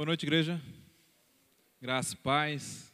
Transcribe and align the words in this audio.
Boa 0.00 0.06
noite, 0.06 0.22
igreja. 0.22 0.58
Graça 1.78 2.14
e 2.14 2.16
paz. 2.16 2.90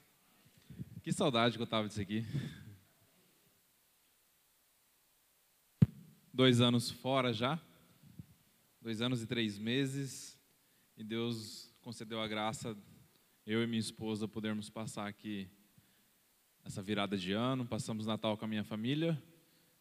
Que 1.05 1.13
saudade 1.13 1.55
que 1.55 1.63
eu 1.63 1.65
estava 1.65 1.87
disso 1.87 2.01
aqui. 2.01 2.27
Dois 6.35 6.61
anos 6.61 6.91
fora 6.91 7.33
já. 7.33 7.61
Dois 8.83 9.01
anos 9.01 9.23
e 9.23 9.27
três 9.29 9.57
meses. 9.57 10.37
E 10.97 11.05
Deus 11.05 11.73
concedeu 11.81 12.21
a 12.21 12.27
graça, 12.27 12.77
eu 13.47 13.63
e 13.63 13.69
minha 13.69 13.79
esposa, 13.79 14.27
podermos 14.27 14.69
passar 14.69 15.07
aqui 15.07 15.49
essa 16.65 16.83
virada 16.83 17.17
de 17.17 17.31
ano. 17.31 17.65
Passamos 17.65 18.05
Natal 18.05 18.37
com 18.37 18.47
a 18.47 18.49
minha 18.49 18.65
família, 18.65 19.17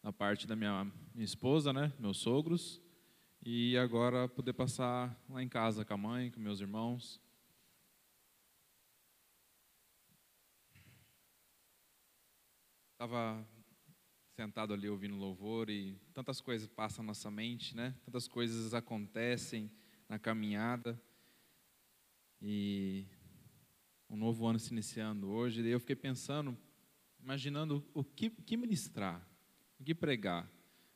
na 0.04 0.14
parte 0.14 0.46
da 0.46 0.56
minha, 0.56 0.84
minha 1.12 1.26
esposa, 1.26 1.74
né? 1.74 1.92
Meus 1.98 2.18
sogros 2.18 2.85
e 3.48 3.78
agora 3.78 4.28
poder 4.28 4.54
passar 4.54 5.16
lá 5.30 5.44
em 5.44 5.48
casa 5.48 5.86
com 5.86 5.94
a 5.94 5.98
mãe, 5.98 6.32
com 6.32 6.40
meus 6.40 6.60
irmãos. 6.60 7.22
Estava 12.94 13.48
sentado 14.36 14.74
ali 14.74 14.90
ouvindo 14.90 15.16
louvor 15.16 15.70
e 15.70 15.96
tantas 16.12 16.42
coisas 16.42 16.68
passam 16.68 17.04
na 17.04 17.10
nossa 17.10 17.30
mente, 17.30 17.76
né? 17.76 17.94
Tantas 18.04 18.28
coisas 18.28 18.74
acontecem 18.74 19.72
na 20.10 20.18
caminhada 20.18 21.00
e 22.42 23.06
um 24.10 24.18
novo 24.18 24.48
ano 24.48 24.58
se 24.58 24.72
iniciando 24.72 25.30
hoje. 25.30 25.62
E 25.62 25.70
eu 25.70 25.80
fiquei 25.80 25.96
pensando, 25.96 26.58
imaginando 27.20 27.88
o 27.94 28.04
que, 28.04 28.32
que 28.32 28.58
ministrar, 28.58 29.24
o 29.80 29.84
que 29.84 29.94
pregar. 29.94 30.50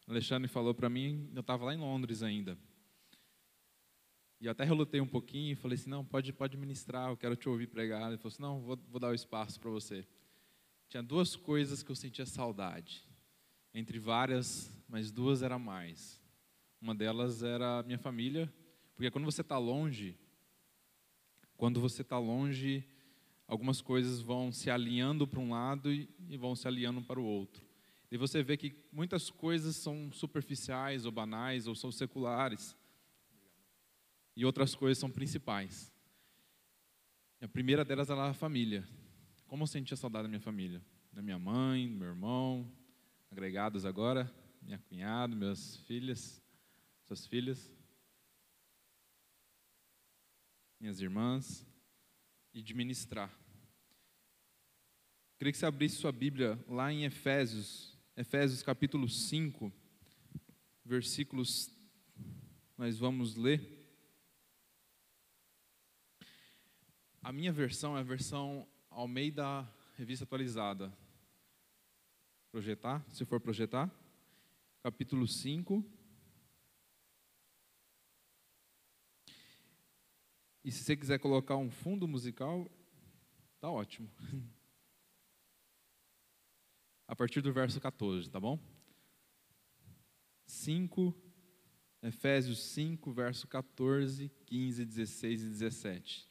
Alexandre 0.09 0.47
falou 0.47 0.73
para 0.73 0.89
mim, 0.89 1.29
eu 1.35 1.41
estava 1.41 1.65
lá 1.65 1.73
em 1.73 1.77
Londres 1.77 2.23
ainda. 2.23 2.57
E 4.41 4.49
até 4.49 4.63
relutei 4.63 4.99
um 4.99 5.07
pouquinho 5.07 5.51
e 5.51 5.55
falei 5.55 5.77
assim, 5.77 5.89
não, 5.89 6.03
pode, 6.03 6.33
pode 6.33 6.57
ministrar, 6.57 7.09
eu 7.11 7.17
quero 7.17 7.35
te 7.35 7.47
ouvir 7.47 7.67
pregar. 7.67 8.07
Ele 8.07 8.17
falou 8.17 8.29
assim, 8.29 8.41
não, 8.41 8.59
vou, 8.59 8.79
vou 8.89 8.99
dar 8.99 9.09
o 9.09 9.13
espaço 9.13 9.59
para 9.59 9.69
você. 9.69 10.07
Tinha 10.87 11.03
duas 11.03 11.35
coisas 11.35 11.83
que 11.83 11.91
eu 11.91 11.95
sentia 11.95 12.25
saudade. 12.25 13.07
Entre 13.71 13.99
várias, 13.99 14.73
mas 14.87 15.11
duas 15.11 15.43
era 15.43 15.59
mais. 15.59 16.19
Uma 16.81 16.95
delas 16.95 17.43
era 17.43 17.83
minha 17.83 17.99
família, 17.99 18.51
porque 18.95 19.11
quando 19.11 19.25
você 19.25 19.41
está 19.41 19.59
longe, 19.59 20.17
quando 21.55 21.79
você 21.79 22.01
está 22.01 22.17
longe, 22.17 22.83
algumas 23.45 23.79
coisas 23.79 24.21
vão 24.21 24.51
se 24.51 24.71
alinhando 24.71 25.27
para 25.27 25.39
um 25.39 25.51
lado 25.51 25.93
e, 25.93 26.09
e 26.29 26.35
vão 26.35 26.55
se 26.55 26.67
alinhando 26.67 27.01
para 27.03 27.19
o 27.19 27.23
outro. 27.23 27.68
E 28.11 28.17
você 28.17 28.41
vê 28.41 28.57
que 28.57 28.75
muitas 28.91 29.29
coisas 29.29 29.75
são 29.75 30.11
superficiais 30.11 31.05
ou 31.05 31.11
banais 31.11 31.67
ou 31.67 31.75
são 31.75 31.91
seculares. 31.91 32.75
E 34.35 34.45
outras 34.45 34.73
coisas 34.73 34.97
são 34.97 35.11
principais. 35.11 35.93
E 37.39 37.45
a 37.45 37.47
primeira 37.47 37.85
delas 37.85 38.09
é 38.09 38.13
a 38.13 38.33
família. 38.33 38.87
Como 39.47 39.63
eu 39.63 39.67
sentia 39.67 39.95
saudade 39.95 40.23
da 40.23 40.29
minha 40.29 40.41
família? 40.41 40.81
Da 41.11 41.21
minha 41.21 41.39
mãe, 41.39 41.87
do 41.87 41.95
meu 41.95 42.07
irmão, 42.07 42.71
agregados 43.31 43.85
agora, 43.85 44.31
minha 44.61 44.79
cunhada, 44.79 45.35
minhas 45.35 45.77
filhas, 45.77 46.41
suas 47.05 47.25
filhas, 47.25 47.71
minhas 50.79 51.01
irmãs, 51.01 51.65
e 52.53 52.61
de 52.61 52.73
ministrar. 52.73 53.31
Queria 55.37 55.51
que 55.51 55.57
você 55.57 55.65
abrisse 55.65 55.97
sua 55.97 56.11
Bíblia 56.11 56.59
lá 56.67 56.91
em 56.91 57.05
Efésios, 57.05 57.97
Efésios 58.19 58.61
capítulo 58.61 59.07
5, 59.07 59.71
versículos, 60.83 61.73
nós 62.77 62.99
vamos 62.99 63.37
ler. 63.37 63.81
A 67.23 67.31
minha 67.31 67.53
versão 67.53 67.95
é 67.95 68.01
a 68.01 68.03
versão 68.03 68.67
Almeida 68.89 69.65
Revista 69.95 70.25
Atualizada. 70.25 70.93
Projetar, 72.51 73.09
se 73.09 73.23
for 73.23 73.39
projetar. 73.39 73.89
Capítulo 74.83 75.25
5. 75.25 75.81
E 80.65 80.73
se 80.73 80.83
você 80.83 80.97
quiser 80.97 81.19
colocar 81.19 81.55
um 81.55 81.71
fundo 81.71 82.05
musical, 82.05 82.69
tá 83.61 83.71
ótimo. 83.71 84.11
a 87.09 87.15
partir 87.15 87.41
do 87.41 87.51
verso 87.51 87.81
14, 87.81 88.29
tá 88.29 88.39
bom? 88.39 88.59
5, 90.45 91.11
Efésios 92.03 92.63
5, 92.65 93.11
verso 93.11 93.47
14, 93.47 94.31
15, 94.45 94.85
16 94.85 95.41
e 95.41 95.49
17. 95.49 96.29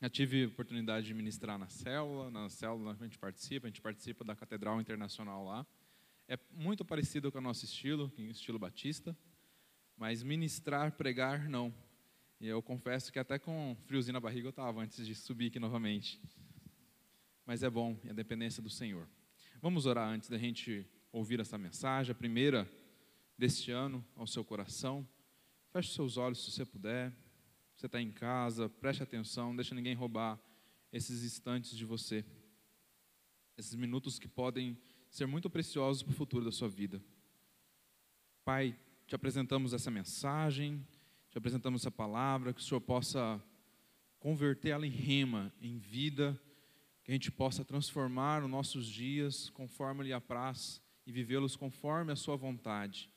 Já 0.00 0.10
tive 0.10 0.46
oportunidade 0.46 1.06
de 1.06 1.14
ministrar 1.14 1.56
na 1.56 1.68
célula, 1.68 2.32
na 2.32 2.50
célula 2.50 2.96
a 2.98 3.04
gente 3.04 3.16
participa, 3.16 3.68
a 3.68 3.70
gente 3.70 3.80
participa 3.80 4.24
da 4.24 4.34
Catedral 4.34 4.80
Internacional 4.80 5.44
lá. 5.44 5.64
É 6.26 6.36
muito 6.50 6.84
parecido 6.84 7.30
com 7.30 7.38
o 7.38 7.42
nosso 7.42 7.64
estilo, 7.64 8.12
é 8.18 8.22
estilo 8.22 8.58
batista, 8.58 9.16
mas 9.96 10.24
ministrar, 10.24 10.90
pregar, 10.96 11.48
não. 11.48 11.72
E 12.40 12.48
eu 12.48 12.60
confesso 12.60 13.12
que 13.12 13.20
até 13.20 13.38
com 13.38 13.76
friozinho 13.86 14.14
na 14.14 14.20
barriga 14.20 14.48
eu 14.48 14.50
estava 14.50 14.82
antes 14.82 15.06
de 15.06 15.14
subir 15.14 15.46
aqui 15.46 15.60
novamente 15.60 16.20
mas 17.50 17.64
é 17.64 17.68
bom, 17.68 17.98
é 18.04 18.10
a 18.10 18.12
dependência 18.12 18.62
do 18.62 18.70
Senhor. 18.70 19.08
Vamos 19.60 19.84
orar 19.84 20.08
antes 20.08 20.28
da 20.28 20.38
gente 20.38 20.86
ouvir 21.10 21.40
essa 21.40 21.58
mensagem, 21.58 22.12
a 22.12 22.14
primeira 22.14 22.70
deste 23.36 23.72
ano 23.72 24.06
ao 24.14 24.24
seu 24.24 24.44
coração. 24.44 25.04
Feche 25.72 25.92
seus 25.92 26.16
olhos 26.16 26.44
se 26.44 26.52
você 26.52 26.64
puder. 26.64 27.12
Você 27.74 27.86
está 27.86 28.00
em 28.00 28.12
casa, 28.12 28.68
preste 28.68 29.02
atenção, 29.02 29.48
não 29.48 29.56
deixa 29.56 29.74
ninguém 29.74 29.96
roubar 29.96 30.40
esses 30.92 31.24
instantes 31.24 31.76
de 31.76 31.84
você. 31.84 32.24
Esses 33.58 33.74
minutos 33.74 34.16
que 34.16 34.28
podem 34.28 34.78
ser 35.08 35.26
muito 35.26 35.50
preciosos 35.50 36.04
para 36.04 36.12
o 36.12 36.14
futuro 36.14 36.44
da 36.44 36.52
sua 36.52 36.68
vida. 36.68 37.02
Pai, 38.44 38.78
te 39.08 39.16
apresentamos 39.16 39.72
essa 39.72 39.90
mensagem, 39.90 40.86
te 41.28 41.36
apresentamos 41.36 41.82
essa 41.82 41.90
palavra, 41.90 42.54
que 42.54 42.60
o 42.60 42.62
Senhor 42.62 42.80
possa 42.80 43.42
converter 44.20 44.68
ela 44.68 44.86
em 44.86 44.90
rema, 44.90 45.52
em 45.60 45.78
vida, 45.78 46.40
que 47.10 47.14
a 47.14 47.16
gente 47.16 47.32
possa 47.32 47.64
transformar 47.64 48.44
os 48.44 48.48
nossos 48.48 48.86
dias 48.86 49.50
conforme 49.50 50.04
lhe 50.04 50.12
apraz 50.12 50.80
e 51.04 51.10
vivê-los 51.10 51.56
conforme 51.56 52.12
a 52.12 52.14
sua 52.14 52.36
vontade. 52.36 53.10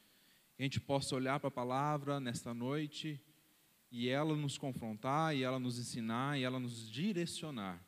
Que 0.56 0.64
a 0.64 0.66
gente 0.66 0.80
possa 0.80 1.16
olhar 1.16 1.40
para 1.40 1.50
a 1.50 1.52
palavra 1.52 2.20
nesta 2.20 2.56
noite 2.56 3.22
e 3.92 4.10
ela 4.10 4.36
nos 4.36 4.58
confrontar, 4.58 5.36
e 5.36 5.44
ela 5.44 5.60
nos 5.60 5.78
ensinar, 5.78 6.40
e 6.40 6.44
ela 6.44 6.60
nos 6.60 6.90
direcionar. 6.90 7.86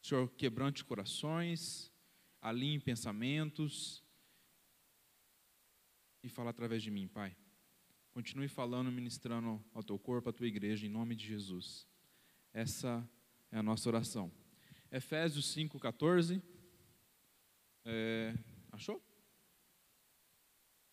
Senhor, 0.00 0.26
quebrante 0.30 0.82
corações, 0.82 1.92
alinhe 2.40 2.78
pensamentos 2.78 4.02
e 6.22 6.28
fala 6.30 6.48
através 6.48 6.82
de 6.82 6.90
mim, 6.90 7.06
Pai. 7.06 7.36
Continue 8.12 8.48
falando, 8.48 8.90
ministrando 8.90 9.62
ao 9.74 9.82
teu 9.82 9.98
corpo, 9.98 10.30
à 10.30 10.32
tua 10.32 10.46
igreja, 10.46 10.86
em 10.86 10.88
nome 10.88 11.14
de 11.14 11.26
Jesus. 11.26 11.86
Essa 12.50 13.06
é 13.50 13.58
a 13.58 13.62
nossa 13.62 13.88
oração. 13.88 14.30
Efésios 14.90 15.54
5,14. 15.54 16.42
É, 17.84 18.34
achou? 18.72 19.02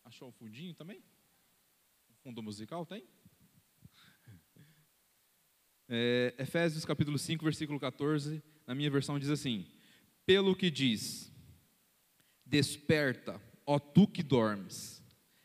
Achou 0.04 0.28
o 0.28 0.32
fundinho 0.32 0.74
também? 0.74 1.02
O 2.08 2.14
fundo 2.22 2.42
musical 2.42 2.86
tem? 2.86 3.06
É, 5.88 6.34
Efésios 6.38 6.84
capítulo 6.84 7.18
5, 7.18 7.44
versículo 7.44 7.78
14, 7.78 8.42
na 8.66 8.74
minha 8.74 8.90
versão 8.90 9.18
diz 9.18 9.30
assim: 9.30 9.66
Pelo 10.24 10.56
que 10.56 10.70
diz, 10.70 11.32
desperta, 12.44 13.40
ó 13.64 13.78
tu 13.78 14.08
que 14.08 14.22
dormes, 14.22 15.02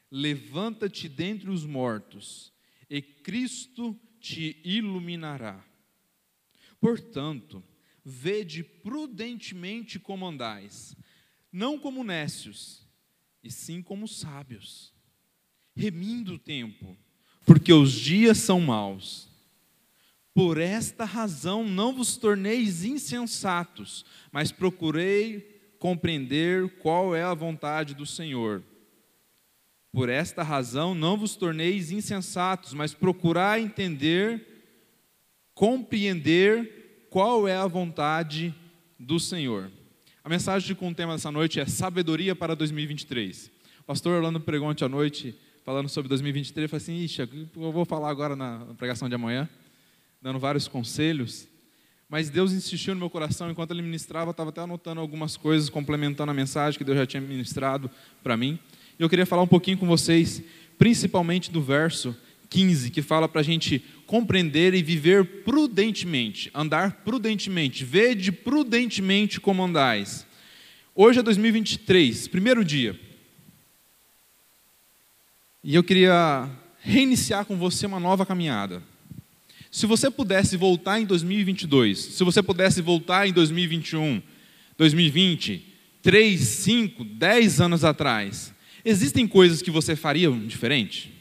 levanta-te 0.09 1.07
dentre 1.07 1.49
os 1.49 1.63
mortos, 1.63 2.51
e 2.89 3.01
Cristo 3.01 3.99
te 4.19 4.59
iluminará. 4.63 5.63
Portanto, 6.81 7.63
vede 8.03 8.63
prudentemente 8.63 9.99
como 9.99 10.27
andais, 10.27 10.95
não 11.51 11.77
como 11.77 12.03
nécios, 12.03 12.85
e 13.43 13.51
sim 13.51 13.81
como 13.81 14.07
sábios, 14.07 14.91
remindo 15.75 16.33
o 16.33 16.39
tempo, 16.39 16.97
porque 17.45 17.71
os 17.71 17.93
dias 17.93 18.39
são 18.39 18.59
maus. 18.59 19.29
Por 20.33 20.57
esta 20.57 21.05
razão 21.05 21.63
não 21.63 21.93
vos 21.93 22.17
torneis 22.17 22.83
insensatos, 22.83 24.03
mas 24.31 24.51
procurei 24.51 25.75
compreender 25.77 26.77
qual 26.77 27.15
é 27.15 27.21
a 27.21 27.33
vontade 27.33 27.93
do 27.93 28.05
Senhor. 28.05 28.63
Por 29.91 30.07
esta 30.07 30.41
razão 30.41 30.95
não 30.95 31.17
vos 31.17 31.35
torneis 31.35 31.91
insensatos, 31.91 32.73
mas 32.73 32.93
procurai 32.93 33.61
entender 33.61 34.50
compreender 35.61 37.05
qual 37.11 37.47
é 37.47 37.55
a 37.55 37.67
vontade 37.67 38.51
do 38.97 39.19
Senhor. 39.19 39.69
A 40.23 40.27
mensagem 40.27 40.75
com 40.75 40.89
o 40.89 40.95
tema 40.95 41.13
dessa 41.13 41.31
noite 41.31 41.59
é 41.59 41.67
sabedoria 41.67 42.35
para 42.35 42.55
2023. 42.55 43.51
O 43.81 43.83
pastor 43.83 44.15
Orlando 44.15 44.39
pregou 44.39 44.67
ontem 44.67 44.83
à 44.83 44.89
noite 44.89 45.35
falando 45.63 45.87
sobre 45.87 46.09
2023, 46.09 46.63
eu 46.63 46.67
falei 46.67 46.81
assim, 46.81 46.95
ixi, 47.03 47.21
eu 47.21 47.71
vou 47.71 47.85
falar 47.85 48.09
agora 48.09 48.35
na 48.35 48.73
pregação 48.75 49.07
de 49.07 49.13
amanhã, 49.13 49.47
dando 50.19 50.39
vários 50.39 50.67
conselhos. 50.67 51.47
Mas 52.09 52.27
Deus 52.27 52.53
insistiu 52.53 52.95
no 52.95 52.99
meu 52.99 53.09
coração, 53.11 53.51
enquanto 53.51 53.69
Ele 53.69 53.83
ministrava, 53.83 54.31
estava 54.31 54.49
até 54.49 54.61
anotando 54.61 54.99
algumas 54.99 55.37
coisas, 55.37 55.69
complementando 55.69 56.31
a 56.31 56.33
mensagem 56.33 56.75
que 56.75 56.83
Deus 56.83 56.97
já 56.97 57.05
tinha 57.05 57.21
ministrado 57.21 57.87
para 58.23 58.35
mim. 58.35 58.57
E 58.97 59.03
eu 59.03 59.07
queria 59.07 59.27
falar 59.27 59.43
um 59.43 59.47
pouquinho 59.47 59.77
com 59.77 59.85
vocês, 59.85 60.41
principalmente 60.79 61.51
do 61.51 61.61
verso 61.61 62.17
15, 62.51 62.91
que 62.91 63.01
fala 63.01 63.29
para 63.29 63.39
a 63.39 63.43
gente 63.43 63.81
compreender 64.05 64.73
e 64.73 64.83
viver 64.83 65.43
prudentemente, 65.43 66.51
andar 66.53 67.01
prudentemente, 67.05 67.85
vede 67.85 68.29
prudentemente 68.29 69.39
como 69.39 69.63
andais. 69.63 70.27
Hoje 70.93 71.19
é 71.19 71.23
2023, 71.23 72.27
primeiro 72.27 72.65
dia. 72.65 72.99
E 75.63 75.73
eu 75.73 75.83
queria 75.83 76.49
reiniciar 76.81 77.45
com 77.45 77.55
você 77.55 77.85
uma 77.85 78.01
nova 78.01 78.25
caminhada. 78.25 78.83
Se 79.71 79.85
você 79.85 80.11
pudesse 80.11 80.57
voltar 80.57 80.99
em 80.99 81.05
2022, 81.05 81.97
se 81.97 82.23
você 82.25 82.43
pudesse 82.43 82.81
voltar 82.81 83.29
em 83.29 83.31
2021, 83.31 84.21
2020, 84.77 85.65
3, 86.01 86.41
5, 86.41 87.05
10 87.05 87.61
anos 87.61 87.85
atrás, 87.85 88.53
existem 88.83 89.25
coisas 89.25 89.61
que 89.61 89.71
você 89.71 89.95
faria 89.95 90.29
diferente? 90.29 91.20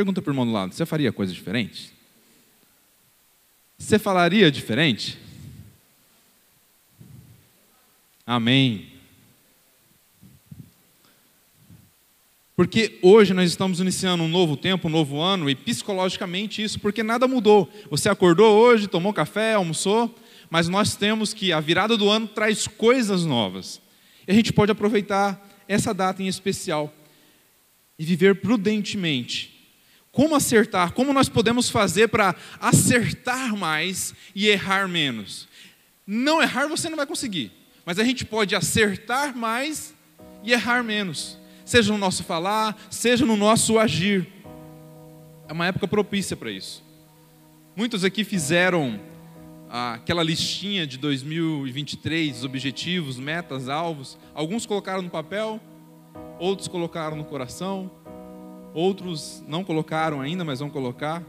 Pergunta 0.00 0.22
para 0.22 0.30
o 0.30 0.32
irmão 0.32 0.46
do 0.46 0.52
lado: 0.52 0.72
você 0.72 0.86
faria 0.86 1.12
coisa 1.12 1.30
diferente? 1.30 1.92
Você 3.76 3.98
falaria 3.98 4.50
diferente? 4.50 5.18
Amém. 8.26 8.88
Porque 12.56 12.98
hoje 13.02 13.34
nós 13.34 13.50
estamos 13.50 13.78
iniciando 13.78 14.22
um 14.22 14.28
novo 14.28 14.56
tempo, 14.56 14.88
um 14.88 14.90
novo 14.90 15.20
ano, 15.20 15.50
e 15.50 15.54
psicologicamente 15.54 16.62
isso, 16.62 16.80
porque 16.80 17.02
nada 17.02 17.28
mudou. 17.28 17.70
Você 17.90 18.08
acordou 18.08 18.58
hoje, 18.58 18.88
tomou 18.88 19.12
café, 19.12 19.52
almoçou, 19.52 20.18
mas 20.48 20.66
nós 20.66 20.96
temos 20.96 21.34
que 21.34 21.52
a 21.52 21.60
virada 21.60 21.94
do 21.98 22.08
ano 22.08 22.26
traz 22.26 22.66
coisas 22.66 23.26
novas. 23.26 23.82
E 24.26 24.32
a 24.32 24.34
gente 24.34 24.50
pode 24.50 24.72
aproveitar 24.72 25.46
essa 25.68 25.92
data 25.92 26.22
em 26.22 26.26
especial 26.26 26.90
e 27.98 28.04
viver 28.06 28.40
prudentemente. 28.40 29.59
Como 30.12 30.34
acertar? 30.34 30.92
Como 30.92 31.12
nós 31.12 31.28
podemos 31.28 31.68
fazer 31.68 32.08
para 32.08 32.34
acertar 32.60 33.56
mais 33.56 34.14
e 34.34 34.48
errar 34.48 34.88
menos? 34.88 35.48
Não 36.06 36.42
errar 36.42 36.66
você 36.66 36.88
não 36.88 36.96
vai 36.96 37.06
conseguir, 37.06 37.52
mas 37.84 37.98
a 37.98 38.04
gente 38.04 38.24
pode 38.24 38.54
acertar 38.54 39.36
mais 39.36 39.94
e 40.42 40.52
errar 40.52 40.82
menos 40.82 41.40
seja 41.70 41.92
no 41.92 41.98
nosso 41.98 42.24
falar, 42.24 42.76
seja 42.90 43.24
no 43.24 43.36
nosso 43.36 43.78
agir. 43.78 44.26
É 45.46 45.52
uma 45.52 45.66
época 45.66 45.86
propícia 45.86 46.36
para 46.36 46.50
isso. 46.50 46.82
Muitos 47.76 48.02
aqui 48.02 48.24
fizeram 48.24 48.98
aquela 49.68 50.24
listinha 50.24 50.84
de 50.84 50.98
2023, 50.98 52.42
objetivos, 52.42 53.20
metas, 53.20 53.68
alvos. 53.68 54.18
Alguns 54.34 54.66
colocaram 54.66 55.00
no 55.00 55.10
papel, 55.10 55.60
outros 56.40 56.66
colocaram 56.66 57.16
no 57.16 57.24
coração, 57.24 57.88
outros 58.74 59.42
não 59.46 59.64
colocaram 59.64 60.20
ainda, 60.20 60.44
mas 60.44 60.60
vão 60.60 60.70
colocar. 60.70 61.22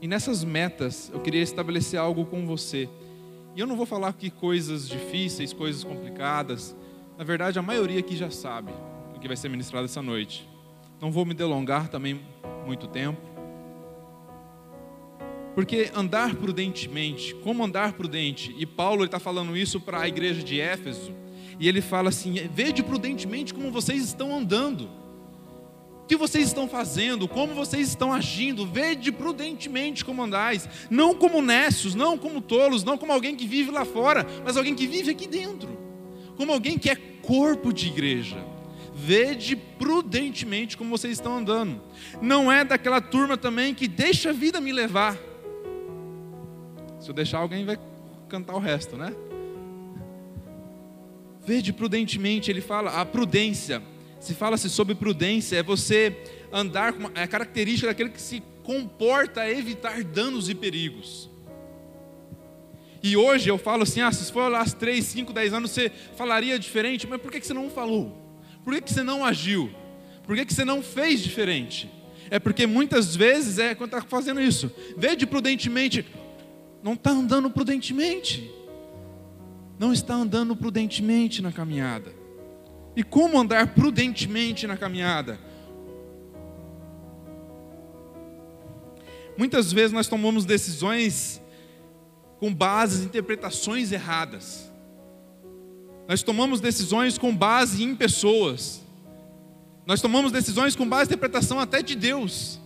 E 0.00 0.06
nessas 0.06 0.44
metas, 0.44 1.10
eu 1.12 1.20
queria 1.20 1.42
estabelecer 1.42 1.98
algo 1.98 2.24
com 2.24 2.46
você. 2.46 2.88
E 3.56 3.60
eu 3.60 3.66
não 3.66 3.76
vou 3.76 3.84
falar 3.84 4.08
aqui 4.08 4.30
coisas 4.30 4.88
difíceis, 4.88 5.52
coisas 5.52 5.82
complicadas. 5.82 6.76
Na 7.16 7.24
verdade, 7.24 7.58
a 7.58 7.62
maioria 7.62 7.98
aqui 7.98 8.16
já 8.16 8.30
sabe 8.30 8.72
o 9.16 9.18
que 9.18 9.26
vai 9.26 9.36
ser 9.36 9.48
ministrado 9.48 9.86
essa 9.86 10.00
noite. 10.00 10.48
Não 11.00 11.10
vou 11.10 11.24
me 11.24 11.34
delongar 11.34 11.88
também 11.88 12.20
muito 12.64 12.86
tempo. 12.86 13.20
Porque 15.56 15.90
andar 15.92 16.36
prudentemente, 16.36 17.34
como 17.34 17.64
andar 17.64 17.94
prudente? 17.94 18.54
E 18.56 18.64
Paulo 18.64 19.04
está 19.04 19.18
falando 19.18 19.56
isso 19.56 19.80
para 19.80 20.02
a 20.02 20.06
igreja 20.06 20.44
de 20.44 20.60
Éfeso. 20.60 21.12
E 21.58 21.68
ele 21.68 21.80
fala 21.80 22.08
assim: 22.08 22.34
vede 22.52 22.82
prudentemente 22.82 23.52
como 23.52 23.70
vocês 23.70 24.02
estão 24.04 24.36
andando 24.36 24.88
que 26.08 26.16
vocês 26.16 26.46
estão 26.46 26.66
fazendo, 26.66 27.28
como 27.28 27.54
vocês 27.54 27.86
estão 27.86 28.12
agindo, 28.12 28.66
vede 28.66 29.12
prudentemente 29.12 30.04
como 30.04 30.22
andais, 30.22 30.66
não 30.90 31.14
como 31.14 31.42
nécios, 31.42 31.94
não 31.94 32.16
como 32.16 32.40
tolos, 32.40 32.82
não 32.82 32.96
como 32.96 33.12
alguém 33.12 33.36
que 33.36 33.46
vive 33.46 33.70
lá 33.70 33.84
fora, 33.84 34.26
mas 34.42 34.56
alguém 34.56 34.74
que 34.74 34.86
vive 34.86 35.10
aqui 35.10 35.28
dentro, 35.28 35.78
como 36.34 36.50
alguém 36.50 36.78
que 36.78 36.88
é 36.88 36.96
corpo 36.96 37.72
de 37.72 37.88
igreja. 37.88 38.42
Vede 38.94 39.54
prudentemente 39.54 40.76
como 40.76 40.90
vocês 40.90 41.12
estão 41.12 41.36
andando. 41.36 41.80
Não 42.20 42.50
é 42.50 42.64
daquela 42.64 43.00
turma 43.00 43.36
também 43.36 43.72
que 43.72 43.86
deixa 43.86 44.30
a 44.30 44.32
vida 44.32 44.60
me 44.60 44.72
levar. 44.72 45.16
Se 46.98 47.08
eu 47.08 47.14
deixar, 47.14 47.38
alguém 47.38 47.64
vai 47.64 47.78
cantar 48.28 48.54
o 48.54 48.58
resto, 48.58 48.96
né? 48.96 49.14
Vede 51.48 51.72
prudentemente, 51.72 52.50
ele 52.50 52.60
fala, 52.60 53.00
a 53.00 53.06
prudência 53.06 53.82
se 54.20 54.34
fala-se 54.34 54.68
sobre 54.68 54.94
prudência, 54.94 55.56
é 55.56 55.62
você 55.62 56.14
andar 56.52 56.92
com 56.92 57.10
é 57.14 57.22
a 57.22 57.26
característica 57.26 57.86
daquele 57.86 58.10
que 58.10 58.20
se 58.20 58.42
comporta 58.62 59.40
a 59.40 59.50
evitar 59.50 60.04
danos 60.04 60.50
e 60.50 60.54
perigos. 60.54 61.30
E 63.02 63.16
hoje 63.16 63.48
eu 63.48 63.56
falo 63.56 63.84
assim: 63.84 64.02
ah, 64.02 64.12
se 64.12 64.30
for 64.30 64.50
lá 64.50 64.60
às 64.60 64.74
3, 64.74 65.02
5, 65.02 65.32
10 65.32 65.54
anos, 65.54 65.70
você 65.70 65.90
falaria 66.16 66.58
diferente, 66.58 67.06
mas 67.06 67.18
por 67.18 67.32
que 67.32 67.40
você 67.40 67.54
não 67.54 67.70
falou? 67.70 68.14
Por 68.62 68.78
que 68.82 68.92
você 68.92 69.02
não 69.02 69.24
agiu? 69.24 69.70
Por 70.24 70.36
que 70.36 70.52
você 70.52 70.66
não 70.66 70.82
fez 70.82 71.22
diferente? 71.22 71.88
É 72.28 72.38
porque 72.38 72.66
muitas 72.66 73.16
vezes 73.16 73.58
é 73.58 73.74
quando 73.74 73.96
está 73.96 74.06
fazendo 74.06 74.42
isso, 74.42 74.70
vede 74.98 75.24
prudentemente, 75.26 76.04
não 76.82 76.92
está 76.92 77.10
andando 77.10 77.48
prudentemente, 77.48 78.52
não 79.78 79.92
está 79.92 80.14
andando 80.14 80.56
prudentemente 80.56 81.40
na 81.40 81.52
caminhada. 81.52 82.12
E 82.96 83.02
como 83.02 83.38
andar 83.38 83.74
prudentemente 83.74 84.66
na 84.66 84.76
caminhada? 84.76 85.38
Muitas 89.36 89.72
vezes 89.72 89.92
nós 89.92 90.08
tomamos 90.08 90.44
decisões 90.44 91.40
com 92.40 92.52
base 92.52 93.02
em 93.02 93.04
interpretações 93.04 93.92
erradas. 93.92 94.68
Nós 96.08 96.22
tomamos 96.22 96.60
decisões 96.60 97.16
com 97.16 97.34
base 97.36 97.84
em 97.84 97.94
pessoas. 97.94 98.82
Nós 99.86 100.00
tomamos 100.00 100.32
decisões 100.32 100.74
com 100.74 100.88
base 100.88 101.04
em 101.04 101.14
interpretação 101.14 101.60
até 101.60 101.82
de 101.82 101.94
Deus. 101.94 102.58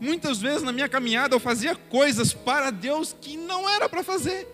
Muitas 0.00 0.38
vezes 0.38 0.62
na 0.62 0.70
minha 0.70 0.88
caminhada 0.88 1.34
eu 1.34 1.40
fazia 1.40 1.74
coisas 1.74 2.32
para 2.32 2.70
Deus 2.70 3.14
que 3.20 3.36
não 3.36 3.68
era 3.68 3.88
para 3.88 4.02
fazer, 4.02 4.46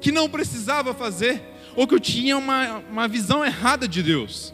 que 0.00 0.10
não 0.10 0.28
precisava 0.28 0.92
fazer, 0.92 1.40
ou 1.74 1.86
que 1.86 1.94
eu 1.94 2.00
tinha 2.00 2.36
uma, 2.36 2.78
uma 2.90 3.08
visão 3.08 3.44
errada 3.44 3.86
de 3.88 4.02
Deus. 4.02 4.52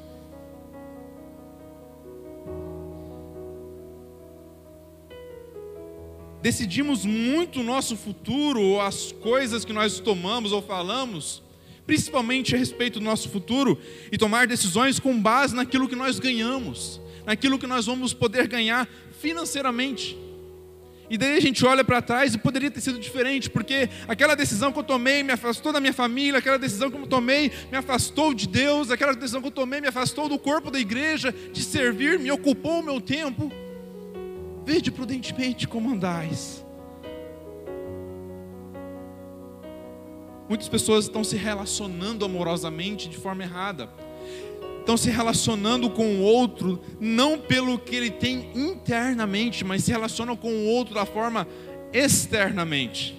decidimos 6.40 7.04
muito 7.04 7.60
o 7.60 7.62
nosso 7.64 7.96
futuro, 7.96 8.60
ou 8.62 8.80
as 8.80 9.12
coisas 9.12 9.64
que 9.64 9.72
nós 9.72 10.00
tomamos 10.00 10.52
ou 10.52 10.62
falamos, 10.62 11.42
principalmente 11.86 12.54
a 12.54 12.58
respeito 12.58 12.98
do 12.98 13.04
nosso 13.04 13.28
futuro, 13.28 13.78
e 14.10 14.18
tomar 14.18 14.46
decisões 14.46 14.98
com 14.98 15.20
base 15.20 15.54
naquilo 15.54 15.88
que 15.88 15.96
nós 15.96 16.18
ganhamos, 16.18 17.00
naquilo 17.26 17.58
que 17.58 17.66
nós 17.66 17.86
vamos 17.86 18.14
poder 18.14 18.46
ganhar 18.46 18.88
financeiramente. 19.20 20.16
E 21.10 21.16
daí 21.16 21.36
a 21.36 21.40
gente 21.40 21.64
olha 21.64 21.82
para 21.82 22.02
trás 22.02 22.34
e 22.34 22.38
poderia 22.38 22.70
ter 22.70 22.80
sido 22.80 22.98
diferente, 22.98 23.48
porque 23.48 23.88
aquela 24.06 24.34
decisão 24.34 24.70
que 24.70 24.78
eu 24.78 24.82
tomei 24.82 25.22
me 25.22 25.32
afastou 25.32 25.72
da 25.72 25.80
minha 25.80 25.92
família, 25.92 26.38
aquela 26.38 26.58
decisão 26.58 26.90
que 26.90 26.98
eu 26.98 27.06
tomei 27.06 27.50
me 27.70 27.78
afastou 27.78 28.34
de 28.34 28.46
Deus, 28.46 28.90
aquela 28.90 29.14
decisão 29.14 29.40
que 29.40 29.46
eu 29.46 29.52
tomei 29.52 29.80
me 29.80 29.88
afastou 29.88 30.28
do 30.28 30.38
corpo 30.38 30.70
da 30.70 30.78
igreja, 30.78 31.34
de 31.52 31.62
servir, 31.62 32.18
me 32.18 32.30
ocupou 32.30 32.80
o 32.80 32.82
meu 32.82 33.00
tempo. 33.00 33.50
Vede 34.66 34.90
prudentemente 34.90 35.66
como 35.66 35.90
andais. 35.90 36.62
Muitas 40.46 40.68
pessoas 40.68 41.04
estão 41.04 41.22
se 41.22 41.36
relacionando 41.36 42.24
amorosamente 42.24 43.08
de 43.08 43.16
forma 43.16 43.42
errada. 43.42 43.88
Estão 44.88 44.96
se 44.96 45.10
relacionando 45.10 45.90
com 45.90 46.14
o 46.14 46.22
outro 46.22 46.80
não 46.98 47.36
pelo 47.38 47.78
que 47.78 47.94
ele 47.94 48.10
tem 48.10 48.50
internamente, 48.54 49.62
mas 49.62 49.84
se 49.84 49.90
relacionam 49.90 50.34
com 50.34 50.50
o 50.50 50.64
outro 50.64 50.94
da 50.94 51.04
forma 51.04 51.46
externamente. 51.92 53.14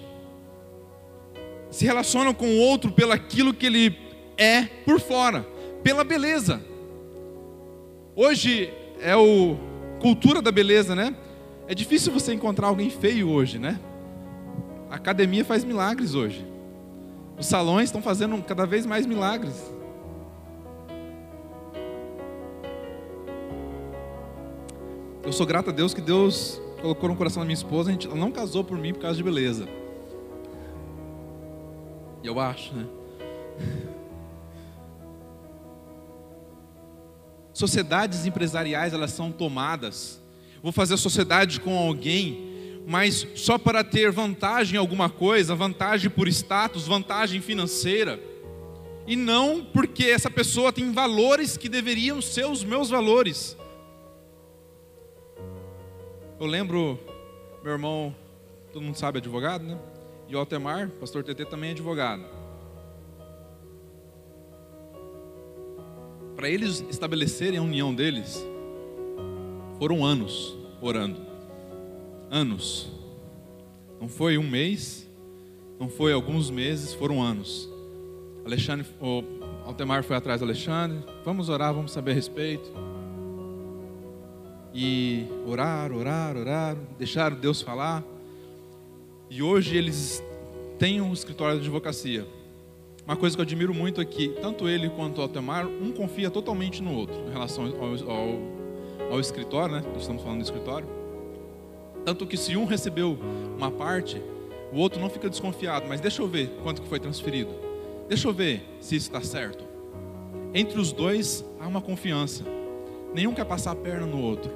Se 1.70 1.84
relacionam 1.84 2.34
com 2.34 2.44
o 2.44 2.58
outro 2.58 2.90
pelo 2.90 3.12
aquilo 3.12 3.54
que 3.54 3.66
ele 3.66 3.96
é 4.36 4.64
por 4.84 4.98
fora, 4.98 5.46
pela 5.80 6.02
beleza. 6.02 6.60
Hoje 8.16 8.74
é 9.00 9.14
o 9.14 9.56
cultura 10.00 10.42
da 10.42 10.50
beleza, 10.50 10.96
né? 10.96 11.14
É 11.68 11.74
difícil 11.74 12.12
você 12.12 12.34
encontrar 12.34 12.66
alguém 12.66 12.90
feio 12.90 13.28
hoje, 13.28 13.60
né? 13.60 13.78
A 14.90 14.96
academia 14.96 15.44
faz 15.44 15.62
milagres 15.62 16.16
hoje. 16.16 16.44
Os 17.38 17.46
salões 17.46 17.84
estão 17.84 18.02
fazendo 18.02 18.42
cada 18.42 18.66
vez 18.66 18.84
mais 18.84 19.06
milagres. 19.06 19.78
Eu 25.30 25.32
sou 25.32 25.46
grato 25.46 25.70
a 25.70 25.72
Deus 25.72 25.94
que 25.94 26.00
Deus 26.00 26.60
colocou 26.82 27.08
no 27.08 27.14
coração 27.14 27.42
da 27.42 27.46
minha 27.46 27.54
esposa, 27.54 27.88
a 27.88 27.92
gente 27.92 28.04
ela 28.04 28.16
não 28.16 28.32
casou 28.32 28.64
por 28.64 28.76
mim 28.76 28.92
por 28.92 29.02
causa 29.02 29.16
de 29.16 29.22
beleza. 29.22 29.68
Eu 32.24 32.40
acho, 32.40 32.74
né? 32.74 32.84
Sociedades 37.54 38.26
empresariais, 38.26 38.92
elas 38.92 39.12
são 39.12 39.30
tomadas. 39.30 40.20
Vou 40.60 40.72
fazer 40.72 40.96
sociedade 40.96 41.60
com 41.60 41.78
alguém, 41.78 42.82
mas 42.84 43.24
só 43.36 43.56
para 43.56 43.84
ter 43.84 44.10
vantagem 44.10 44.74
em 44.74 44.78
alguma 44.78 45.08
coisa, 45.08 45.54
vantagem 45.54 46.10
por 46.10 46.26
status, 46.26 46.88
vantagem 46.88 47.40
financeira. 47.40 48.18
E 49.06 49.14
não 49.14 49.64
porque 49.64 50.06
essa 50.06 50.28
pessoa 50.28 50.72
tem 50.72 50.90
valores 50.90 51.56
que 51.56 51.68
deveriam 51.68 52.20
ser 52.20 52.46
os 52.46 52.64
meus 52.64 52.90
valores. 52.90 53.56
Eu 56.40 56.46
lembro, 56.46 56.98
meu 57.62 57.74
irmão, 57.74 58.16
todo 58.72 58.80
mundo 58.80 58.94
sabe, 58.94 59.18
advogado, 59.18 59.62
né? 59.62 59.78
E 60.26 60.34
o 60.34 60.38
Altemar, 60.38 60.88
pastor 60.98 61.22
TT 61.22 61.44
também 61.44 61.68
é 61.68 61.72
advogado. 61.74 62.24
Para 66.34 66.48
eles 66.48 66.82
estabelecerem 66.88 67.58
a 67.58 67.62
união 67.62 67.94
deles, 67.94 68.42
foram 69.78 70.02
anos 70.02 70.56
orando. 70.80 71.20
Anos. 72.30 72.90
Não 74.00 74.08
foi 74.08 74.38
um 74.38 74.48
mês, 74.48 75.06
não 75.78 75.90
foi 75.90 76.14
alguns 76.14 76.50
meses, 76.50 76.94
foram 76.94 77.22
anos. 77.22 77.68
Alexandre, 78.46 78.86
o 78.98 79.22
Altemar 79.66 80.02
foi 80.04 80.16
atrás 80.16 80.40
do 80.40 80.46
Alexandre. 80.46 81.04
Vamos 81.22 81.50
orar, 81.50 81.74
vamos 81.74 81.92
saber 81.92 82.12
a 82.12 82.14
respeito. 82.14 82.72
E 84.72 85.26
orar, 85.46 85.92
orar, 85.92 86.36
orar, 86.36 86.76
deixaram 86.98 87.36
Deus 87.36 87.60
falar. 87.60 88.04
E 89.28 89.42
hoje 89.42 89.76
eles 89.76 90.22
têm 90.78 91.00
um 91.00 91.12
escritório 91.12 91.58
de 91.58 91.66
advocacia. 91.66 92.26
Uma 93.04 93.16
coisa 93.16 93.36
que 93.36 93.40
eu 93.40 93.44
admiro 93.44 93.74
muito 93.74 94.00
é 94.00 94.04
que 94.04 94.28
tanto 94.40 94.68
ele 94.68 94.88
quanto 94.88 95.18
o 95.18 95.22
Altemar, 95.22 95.66
um 95.66 95.90
confia 95.90 96.30
totalmente 96.30 96.82
no 96.82 96.94
outro 96.94 97.16
em 97.28 97.32
relação 97.32 97.64
ao, 97.64 98.10
ao, 98.10 99.12
ao 99.12 99.20
escritório, 99.20 99.76
né? 99.76 99.82
Estamos 99.96 100.22
falando 100.22 100.38
do 100.38 100.44
escritório. 100.44 100.86
Tanto 102.04 102.26
que 102.26 102.36
se 102.36 102.56
um 102.56 102.64
recebeu 102.64 103.18
uma 103.56 103.70
parte, 103.70 104.22
o 104.72 104.78
outro 104.78 105.00
não 105.00 105.10
fica 105.10 105.28
desconfiado, 105.28 105.86
mas 105.88 106.00
deixa 106.00 106.22
eu 106.22 106.28
ver 106.28 106.48
quanto 106.62 106.82
que 106.82 106.88
foi 106.88 107.00
transferido. 107.00 107.50
Deixa 108.08 108.28
eu 108.28 108.32
ver 108.32 108.62
se 108.80 108.96
isso 108.96 109.08
está 109.08 109.20
certo. 109.20 109.64
Entre 110.54 110.80
os 110.80 110.92
dois 110.92 111.44
há 111.58 111.66
uma 111.66 111.80
confiança. 111.80 112.44
Nenhum 113.14 113.34
quer 113.34 113.44
passar 113.44 113.72
a 113.72 113.76
perna 113.76 114.06
no 114.06 114.20
outro. 114.20 114.50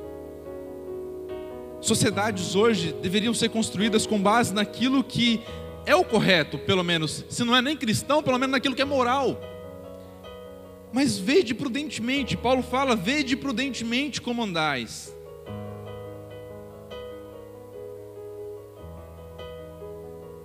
Sociedades 1.80 2.54
hoje 2.54 2.92
deveriam 2.94 3.34
ser 3.34 3.50
construídas 3.50 4.06
com 4.06 4.20
base 4.20 4.54
naquilo 4.54 5.04
que 5.04 5.42
é 5.84 5.94
o 5.94 6.04
correto, 6.04 6.58
pelo 6.58 6.82
menos, 6.82 7.24
se 7.28 7.44
não 7.44 7.54
é 7.54 7.60
nem 7.60 7.76
cristão, 7.76 8.22
pelo 8.22 8.38
menos 8.38 8.52
naquilo 8.52 8.74
que 8.74 8.82
é 8.82 8.86
moral. 8.86 9.38
Mas 10.92 11.18
vede 11.18 11.52
prudentemente, 11.52 12.36
Paulo 12.36 12.62
fala: 12.62 12.94
vede 12.94 13.36
prudentemente 13.36 14.22
como 14.22 14.42
andais. 14.42 15.14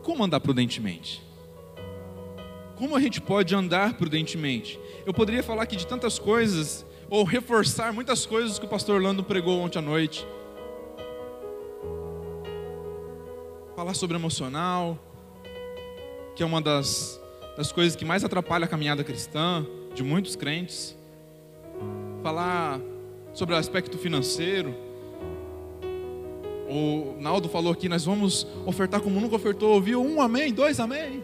Como 0.02 0.24
andar 0.24 0.40
prudentemente? 0.40 1.24
Como 2.76 2.96
a 2.96 3.00
gente 3.00 3.22
pode 3.22 3.54
andar 3.54 3.94
prudentemente? 3.94 4.80
Eu 5.06 5.14
poderia 5.14 5.44
falar 5.44 5.64
aqui 5.64 5.76
de 5.76 5.86
tantas 5.86 6.18
coisas, 6.18 6.86
ou 7.10 7.24
reforçar 7.24 7.92
muitas 7.92 8.26
coisas 8.26 8.60
que 8.60 8.66
o 8.66 8.70
pastor 8.70 8.96
Orlando 8.96 9.24
pregou 9.24 9.60
ontem 9.60 9.80
à 9.80 9.82
noite. 9.82 10.26
falar 13.80 13.94
sobre 13.94 14.18
emocional, 14.18 15.00
que 16.36 16.44
é 16.44 16.46
uma 16.46 16.62
das, 16.62 17.18
das 17.56 17.72
coisas 17.72 17.96
que 17.96 18.04
mais 18.04 18.26
atrapalha 18.26 18.66
a 18.66 18.68
caminhada 18.68 19.06
cristã 19.06 19.66
de 19.96 20.04
muitos 20.04 20.36
crentes. 20.36 20.98
Falar 22.22 22.82
sobre 23.34 23.56
o 23.56 23.58
aspecto 23.58 23.98
financeiro. 23.98 24.76
O 26.70 27.16
Naldo 27.22 27.48
falou 27.48 27.72
aqui: 27.72 27.88
nós 27.88 28.04
vamos 28.04 28.46
ofertar 28.66 29.00
como 29.00 29.18
nunca 29.22 29.38
ofertou. 29.38 29.76
Ouviu? 29.76 30.04
Um 30.04 30.22
amém, 30.22 30.52
dois 30.52 30.78
amém. 30.82 31.24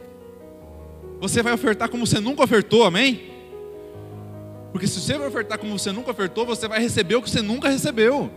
Você 1.19 1.43
vai 1.43 1.51
ofertar 1.51 1.89
como 1.89 2.07
você 2.07 2.21
nunca 2.21 2.41
ofertou, 2.41 2.85
amém? 2.85 3.34
Porque 4.75 4.87
se 4.87 4.99
você 4.99 5.17
vai 5.17 5.29
ofertar 5.29 5.57
como 5.57 5.79
você 5.79 5.89
nunca 5.89 6.11
ofertou, 6.11 6.45
você 6.45 6.67
vai 6.67 6.81
receber 6.81 7.15
o 7.15 7.21
que 7.21 7.29
você 7.29 7.41
nunca 7.41 7.69
recebeu. 7.69 8.29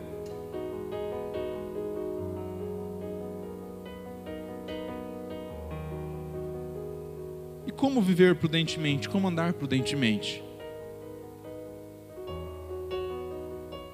como 7.77 8.01
viver 8.03 8.35
prudentemente, 8.37 9.09
como 9.09 9.27
andar 9.29 9.53
prudentemente. 9.53 10.43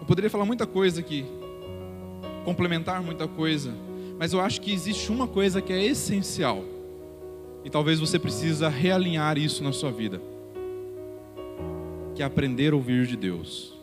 Eu 0.01 0.07
poderia 0.07 0.31
falar 0.31 0.45
muita 0.45 0.67
coisa 0.67 1.01
aqui, 1.01 1.25
complementar 2.45 3.03
muita 3.03 3.29
coisa, 3.29 3.75
mas 4.19 4.33
eu 4.33 4.41
acho 4.41 4.61
que 4.61 4.73
existe 4.73 5.13
uma 5.13 5.27
coisa 5.27 5.61
que 5.63 5.73
é 5.73 5.85
essencial, 5.85 6.65
e 7.63 7.71
talvez 7.71 8.01
você 8.01 8.19
precisa 8.19 8.71
realinhar 8.71 9.37
isso 9.37 9.63
na 9.63 9.73
sua 9.73 9.93
vida, 9.93 10.21
que 12.15 12.23
aprender 12.23 12.73
a 12.73 12.77
ouvir 12.77 13.07
de 13.07 13.17
Deus. 13.17 13.75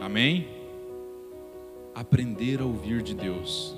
Amém? 0.00 0.48
Aprender 1.94 2.60
a 2.60 2.64
ouvir 2.64 3.02
de 3.02 3.14
Deus. 3.14 3.74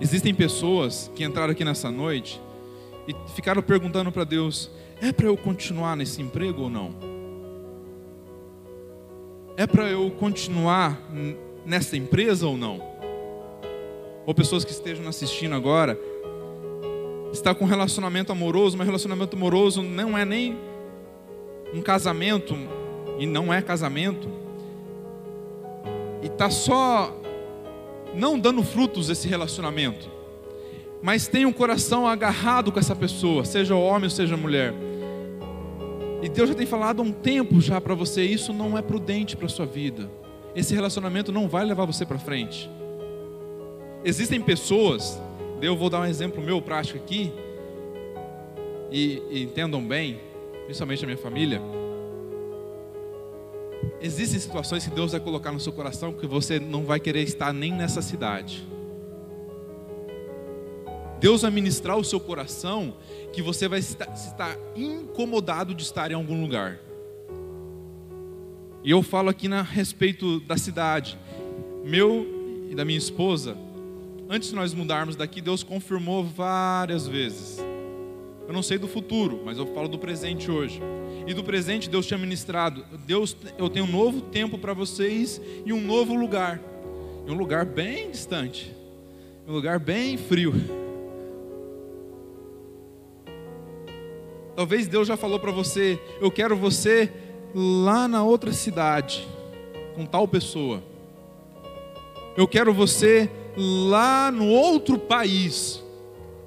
Existem 0.00 0.34
pessoas 0.34 1.10
que 1.14 1.24
entraram 1.24 1.52
aqui 1.52 1.64
nessa 1.64 1.90
noite 1.90 2.40
e 3.08 3.14
ficaram 3.34 3.62
perguntando 3.62 4.12
para 4.12 4.24
Deus: 4.24 4.70
é 5.00 5.12
para 5.12 5.26
eu 5.26 5.36
continuar 5.36 5.96
nesse 5.96 6.20
emprego 6.20 6.62
ou 6.62 6.70
não? 6.70 6.94
É 9.56 9.66
para 9.66 9.90
eu 9.90 10.10
continuar 10.10 11.00
nessa 11.64 11.96
empresa 11.96 12.46
ou 12.46 12.56
não? 12.56 12.80
Ou 14.26 14.34
pessoas 14.34 14.64
que 14.64 14.70
estejam 14.70 15.06
assistindo 15.08 15.54
agora, 15.54 15.98
está 17.32 17.54
com 17.54 17.64
um 17.64 17.68
relacionamento 17.68 18.32
amoroso, 18.32 18.76
mas 18.76 18.86
relacionamento 18.86 19.36
amoroso 19.36 19.82
não 19.82 20.16
é 20.16 20.24
nem 20.24 20.56
um 21.72 21.80
casamento, 21.80 22.56
e 23.18 23.26
não 23.26 23.52
é 23.52 23.62
casamento, 23.62 24.28
e 26.22 26.26
está 26.26 26.50
só 26.50 27.16
não 28.14 28.38
dando 28.38 28.62
frutos 28.62 29.08
esse 29.08 29.28
relacionamento, 29.28 30.10
mas 31.02 31.28
tem 31.28 31.46
um 31.46 31.52
coração 31.52 32.06
agarrado 32.06 32.72
com 32.72 32.78
essa 32.78 32.96
pessoa, 32.96 33.44
seja 33.44 33.74
homem 33.74 34.04
ou 34.04 34.10
seja 34.10 34.36
mulher. 34.36 34.74
E 36.22 36.28
Deus 36.28 36.50
já 36.50 36.54
tem 36.54 36.66
falado 36.66 37.00
há 37.00 37.04
um 37.04 37.12
tempo 37.12 37.60
já 37.60 37.80
para 37.80 37.94
você, 37.94 38.22
isso 38.22 38.52
não 38.52 38.76
é 38.76 38.82
prudente 38.82 39.36
para 39.36 39.46
a 39.46 39.48
sua 39.48 39.64
vida. 39.64 40.10
Esse 40.54 40.74
relacionamento 40.74 41.32
não 41.32 41.48
vai 41.48 41.64
levar 41.64 41.86
você 41.86 42.04
para 42.04 42.18
frente. 42.18 42.68
Existem 44.04 44.40
pessoas, 44.40 45.20
eu 45.60 45.76
vou 45.76 45.90
dar 45.90 46.00
um 46.00 46.06
exemplo 46.06 46.42
meu 46.42 46.60
prático 46.60 46.98
aqui, 46.98 47.32
e, 48.90 49.22
e 49.30 49.42
entendam 49.42 49.82
bem, 49.86 50.20
principalmente 50.64 51.04
a 51.04 51.06
minha 51.06 51.18
família. 51.18 51.60
Existem 54.00 54.38
situações 54.38 54.84
que 54.84 54.94
Deus 54.94 55.12
vai 55.12 55.20
colocar 55.20 55.52
no 55.52 55.60
seu 55.60 55.72
coração 55.72 56.12
que 56.12 56.26
você 56.26 56.58
não 56.58 56.84
vai 56.84 56.98
querer 56.98 57.22
estar 57.22 57.52
nem 57.52 57.72
nessa 57.72 58.02
cidade. 58.02 58.66
Deus 61.18 61.42
vai 61.42 61.50
ministrar 61.50 61.98
o 61.98 62.04
seu 62.04 62.18
coração 62.18 62.96
que 63.32 63.42
você 63.42 63.68
vai 63.68 63.78
estar, 63.78 64.56
incomodado 64.74 65.74
de 65.74 65.82
estar 65.82 66.10
em 66.10 66.14
algum 66.14 66.40
lugar. 66.40 66.80
E 68.82 68.90
eu 68.90 69.02
falo 69.02 69.28
aqui 69.28 69.46
a 69.52 69.60
respeito 69.60 70.40
da 70.40 70.56
cidade. 70.56 71.18
Meu 71.84 72.26
e 72.70 72.74
da 72.74 72.84
minha 72.84 72.96
esposa, 72.96 73.56
antes 74.30 74.50
de 74.50 74.54
nós 74.54 74.72
mudarmos 74.72 75.16
daqui, 75.16 75.40
Deus 75.40 75.64
confirmou 75.64 76.22
várias 76.22 77.08
vezes. 77.08 77.58
Eu 78.46 78.54
não 78.54 78.62
sei 78.62 78.78
do 78.78 78.86
futuro, 78.86 79.42
mas 79.44 79.58
eu 79.58 79.66
falo 79.74 79.88
do 79.88 79.98
presente 79.98 80.50
hoje 80.50 80.80
e 81.26 81.34
do 81.34 81.42
presente 81.42 81.90
Deus 81.90 82.06
tinha 82.06 82.16
ministrado. 82.16 82.84
Deus, 83.06 83.36
eu 83.58 83.68
tenho 83.68 83.84
um 83.84 83.90
novo 83.90 84.20
tempo 84.20 84.56
para 84.56 84.72
vocês 84.72 85.40
e 85.66 85.72
um 85.72 85.80
novo 85.80 86.14
lugar. 86.14 86.60
E 87.26 87.30
um 87.30 87.34
lugar 87.34 87.64
bem 87.64 88.10
distante. 88.10 88.74
Um 89.46 89.52
lugar 89.52 89.80
bem 89.80 90.16
frio. 90.16 90.54
Talvez 94.54 94.86
Deus 94.86 95.08
já 95.08 95.16
falou 95.16 95.40
para 95.40 95.50
você, 95.50 95.98
eu 96.20 96.30
quero 96.30 96.56
você 96.56 97.10
lá 97.54 98.06
na 98.06 98.22
outra 98.22 98.52
cidade, 98.52 99.26
com 99.94 100.04
tal 100.06 100.28
pessoa. 100.28 100.82
Eu 102.36 102.46
quero 102.46 102.72
você 102.72 103.30
lá 103.60 104.30
no 104.30 104.48
outro 104.48 104.98
país. 104.98 105.82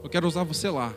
Eu 0.03 0.09
quero 0.09 0.27
usar 0.27 0.43
você 0.43 0.69
lá. 0.69 0.93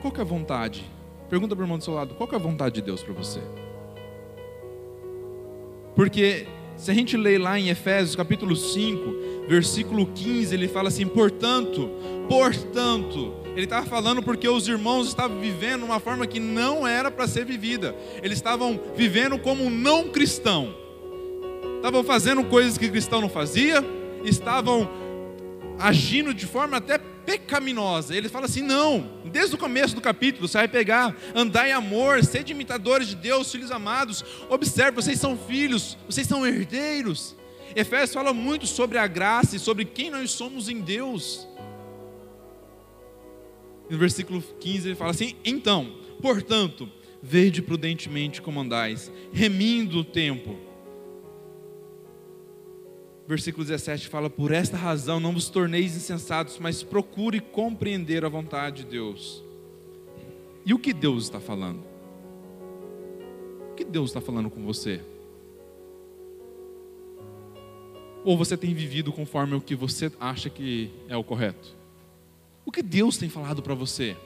Qual 0.00 0.12
que 0.12 0.20
é 0.20 0.22
a 0.22 0.26
vontade 0.26 0.96
Pergunta 1.28 1.56
para 1.56 1.62
o 1.62 1.64
irmão 1.64 1.78
do 1.78 1.84
seu 1.84 1.94
lado: 1.94 2.14
qual 2.14 2.28
é 2.30 2.34
a 2.36 2.38
vontade 2.38 2.76
de 2.76 2.82
Deus 2.82 3.02
para 3.02 3.12
você? 3.12 3.40
Porque 5.94 6.46
se 6.76 6.90
a 6.90 6.94
gente 6.94 7.16
lê 7.16 7.38
lá 7.38 7.58
em 7.58 7.68
Efésios 7.68 8.14
capítulo 8.14 8.54
5, 8.54 9.48
versículo 9.48 10.06
15, 10.06 10.54
ele 10.54 10.68
fala 10.68 10.88
assim: 10.88 11.06
portanto, 11.06 11.90
portanto, 12.28 13.34
ele 13.56 13.64
estava 13.64 13.86
falando 13.86 14.22
porque 14.22 14.48
os 14.48 14.68
irmãos 14.68 15.08
estavam 15.08 15.40
vivendo 15.40 15.82
uma 15.82 15.98
forma 15.98 16.26
que 16.26 16.38
não 16.38 16.86
era 16.86 17.10
para 17.10 17.26
ser 17.26 17.44
vivida, 17.44 17.94
eles 18.22 18.38
estavam 18.38 18.78
vivendo 18.94 19.38
como 19.38 19.64
um 19.64 19.70
não 19.70 20.08
cristão, 20.10 20.74
estavam 21.76 22.02
fazendo 22.04 22.44
coisas 22.44 22.76
que 22.76 22.88
cristão 22.88 23.20
não 23.20 23.28
fazia, 23.28 23.84
estavam 24.24 24.88
agindo 25.78 26.34
de 26.34 26.46
forma 26.46 26.78
até 26.78 26.98
pecaminosa. 26.98 28.16
Ele 28.16 28.28
fala 28.28 28.46
assim: 28.46 28.62
não, 28.62 29.10
desde 29.24 29.54
o 29.54 29.58
começo 29.58 29.94
do 29.94 30.00
capítulo, 30.00 30.46
você 30.46 30.58
vai 30.58 30.68
pegar, 30.68 31.14
andar 31.34 31.68
em 31.68 31.72
amor, 31.72 32.24
sede 32.24 32.52
imitadores 32.52 33.08
de 33.08 33.16
Deus, 33.16 33.50
filhos 33.50 33.70
amados. 33.70 34.24
Observe, 34.48 34.92
vocês 34.92 35.18
são 35.18 35.36
filhos, 35.36 35.98
vocês 36.08 36.26
são 36.26 36.46
herdeiros. 36.46 37.34
Efésios 37.74 38.14
fala 38.14 38.32
muito 38.32 38.66
sobre 38.66 38.96
a 38.96 39.06
graça 39.06 39.56
e 39.56 39.58
sobre 39.58 39.84
quem 39.84 40.10
nós 40.10 40.30
somos 40.30 40.68
em 40.68 40.80
Deus. 40.80 41.46
No 43.90 43.98
versículo 43.98 44.42
15 44.60 44.88
ele 44.88 44.94
fala 44.94 45.10
assim: 45.10 45.36
então, 45.44 45.92
portanto, 46.22 46.88
vede 47.22 47.60
prudentemente 47.60 48.40
como 48.40 48.60
andais, 48.60 49.10
remindo 49.32 49.98
o 49.98 50.04
tempo 50.04 50.65
versículo 53.26 53.64
17 53.64 54.08
fala: 54.08 54.30
Por 54.30 54.52
esta 54.52 54.76
razão 54.76 55.18
não 55.18 55.32
vos 55.32 55.48
torneis 55.48 55.96
insensatos, 55.96 56.58
mas 56.58 56.82
procure 56.82 57.40
compreender 57.40 58.24
a 58.24 58.28
vontade 58.28 58.84
de 58.84 58.90
Deus. 58.90 59.42
E 60.64 60.72
o 60.72 60.78
que 60.78 60.92
Deus 60.92 61.24
está 61.24 61.40
falando? 61.40 61.82
O 63.70 63.74
que 63.74 63.84
Deus 63.84 64.10
está 64.10 64.20
falando 64.20 64.50
com 64.50 64.64
você? 64.64 65.00
Ou 68.24 68.36
você 68.36 68.56
tem 68.56 68.74
vivido 68.74 69.12
conforme 69.12 69.54
o 69.54 69.60
que 69.60 69.76
você 69.76 70.10
acha 70.18 70.50
que 70.50 70.90
é 71.08 71.16
o 71.16 71.22
correto? 71.22 71.76
O 72.64 72.72
que 72.72 72.82
Deus 72.82 73.16
tem 73.16 73.28
falado 73.28 73.62
para 73.62 73.74
você? 73.74 74.16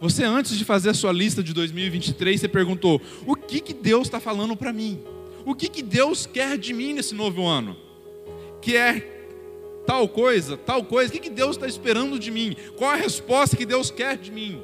Você, 0.00 0.24
antes 0.24 0.56
de 0.58 0.64
fazer 0.64 0.90
a 0.90 0.94
sua 0.94 1.12
lista 1.12 1.42
de 1.42 1.52
2023, 1.52 2.40
você 2.40 2.48
perguntou: 2.48 3.00
o 3.26 3.34
que, 3.34 3.60
que 3.60 3.74
Deus 3.74 4.06
está 4.06 4.20
falando 4.20 4.56
para 4.56 4.72
mim? 4.72 5.00
O 5.44 5.54
que, 5.54 5.68
que 5.68 5.82
Deus 5.82 6.26
quer 6.26 6.58
de 6.58 6.72
mim 6.72 6.94
nesse 6.94 7.14
novo 7.14 7.46
ano? 7.46 7.85
Que 8.66 8.76
é 8.76 9.00
tal 9.86 10.08
coisa, 10.08 10.56
tal 10.56 10.82
coisa, 10.82 11.14
o 11.14 11.20
que, 11.20 11.30
Deus 11.30 11.54
está 11.54 11.68
esperando 11.68 12.18
de 12.18 12.32
mim? 12.32 12.56
Qual 12.76 12.90
a 12.90 12.96
resposta 12.96 13.56
que 13.56 13.64
Deus 13.64 13.92
quer 13.92 14.18
de 14.18 14.32
mim? 14.32 14.60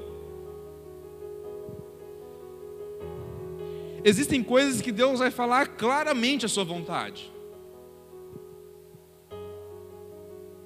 Existem 4.02 4.42
coisas 4.42 4.80
que 4.80 4.90
Deus 4.90 5.20
vai 5.20 5.30
falar 5.30 5.68
claramente 5.76 6.44
a 6.44 6.48
sua 6.48 6.64
vontade. 6.64 7.32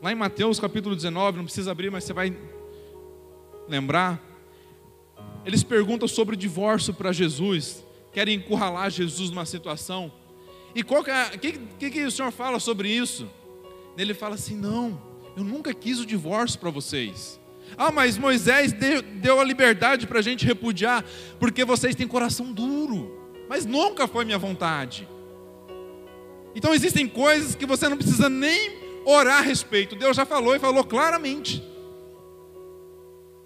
Lá 0.00 0.10
em 0.10 0.14
Mateus 0.14 0.58
capítulo 0.58 0.96
19, 0.96 1.36
não 1.36 1.44
precisa 1.44 1.72
abrir, 1.72 1.90
mas 1.90 2.04
você 2.04 2.14
vai 2.14 2.34
lembrar. 3.68 4.18
Eles 5.44 5.62
perguntam 5.62 6.08
sobre 6.08 6.36
o 6.36 6.38
divórcio 6.38 6.94
para 6.94 7.12
Jesus, 7.12 7.84
querem 8.14 8.36
encurralar 8.36 8.90
Jesus 8.90 9.28
numa 9.28 9.44
situação. 9.44 10.10
E 10.76 10.84
que, 10.84 11.10
é, 11.10 11.24
que, 11.38 11.52
que, 11.78 11.90
que 11.90 12.04
o 12.04 12.10
Senhor 12.10 12.30
fala 12.30 12.60
sobre 12.60 12.90
isso? 12.90 13.26
Ele 13.96 14.12
fala 14.12 14.34
assim: 14.34 14.54
não, 14.54 15.00
eu 15.34 15.42
nunca 15.42 15.72
quis 15.72 15.98
o 15.98 16.04
divórcio 16.04 16.60
para 16.60 16.68
vocês. 16.68 17.40
Ah, 17.78 17.90
mas 17.90 18.18
Moisés 18.18 18.74
deu, 18.74 19.00
deu 19.00 19.40
a 19.40 19.44
liberdade 19.44 20.06
para 20.06 20.18
a 20.18 20.22
gente 20.22 20.44
repudiar, 20.44 21.02
porque 21.40 21.64
vocês 21.64 21.94
têm 21.94 22.06
coração 22.06 22.52
duro. 22.52 23.18
Mas 23.48 23.64
nunca 23.64 24.06
foi 24.06 24.26
minha 24.26 24.36
vontade. 24.36 25.08
Então 26.54 26.74
existem 26.74 27.08
coisas 27.08 27.54
que 27.54 27.64
você 27.64 27.88
não 27.88 27.96
precisa 27.96 28.28
nem 28.28 28.76
orar 29.06 29.38
a 29.38 29.42
respeito. 29.42 29.96
Deus 29.96 30.14
já 30.14 30.26
falou 30.26 30.54
e 30.54 30.58
falou 30.58 30.84
claramente. 30.84 31.64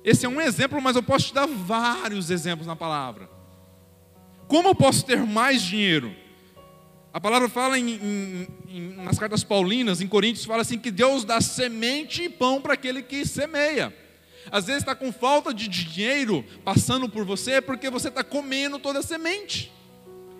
Esse 0.02 0.26
é 0.26 0.28
um 0.28 0.40
exemplo, 0.40 0.82
mas 0.82 0.96
eu 0.96 1.02
posso 1.02 1.26
te 1.26 1.34
dar 1.34 1.46
vários 1.46 2.28
exemplos 2.28 2.66
na 2.66 2.74
palavra. 2.74 3.30
Como 4.48 4.66
eu 4.66 4.74
posso 4.74 5.06
ter 5.06 5.24
mais 5.24 5.62
dinheiro? 5.62 6.12
A 7.12 7.20
palavra 7.20 7.48
fala 7.48 7.76
em, 7.78 7.90
em, 7.90 8.48
em, 8.68 8.80
nas 8.96 9.18
cartas 9.18 9.42
paulinas, 9.42 10.00
em 10.00 10.06
Coríntios, 10.06 10.44
fala 10.44 10.62
assim 10.62 10.78
que 10.78 10.92
Deus 10.92 11.24
dá 11.24 11.40
semente 11.40 12.22
e 12.22 12.28
pão 12.28 12.60
para 12.60 12.74
aquele 12.74 13.02
que 13.02 13.26
semeia. 13.26 13.92
Às 14.50 14.66
vezes 14.66 14.82
está 14.82 14.94
com 14.94 15.12
falta 15.12 15.52
de 15.52 15.66
dinheiro 15.66 16.44
passando 16.64 17.08
por 17.08 17.24
você 17.24 17.60
porque 17.60 17.90
você 17.90 18.08
está 18.08 18.22
comendo 18.22 18.78
toda 18.78 19.00
a 19.00 19.02
semente. 19.02 19.72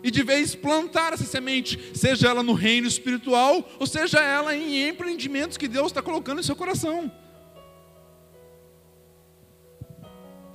E 0.02 0.11
de 0.11 0.22
vez 0.22 0.54
plantar 0.54 1.12
essa 1.12 1.24
semente, 1.24 1.78
seja 1.94 2.28
ela 2.28 2.42
no 2.42 2.54
reino 2.54 2.87
espiritual, 2.87 3.68
ou 3.78 3.87
seja 3.87 4.20
ela 4.20 4.56
em 4.56 4.88
empreendimentos 4.88 5.59
que 5.59 5.68
Deus 5.68 5.88
está 5.88 6.00
colocando 6.00 6.40
em 6.40 6.44
seu 6.44 6.56
coração. 6.56 7.11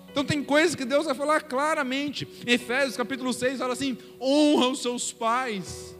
Então 0.09 0.23
tem 0.23 0.41
coisas 0.41 0.75
que 0.75 0.85
Deus 0.85 1.05
vai 1.05 1.13
falar 1.13 1.41
claramente. 1.41 2.25
Em 2.47 2.53
Efésios 2.53 2.95
capítulo 2.95 3.33
6 3.33 3.59
fala 3.59 3.73
assim: 3.73 3.97
honra 4.19 4.69
os 4.69 4.81
seus 4.81 5.11
pais. 5.11 5.94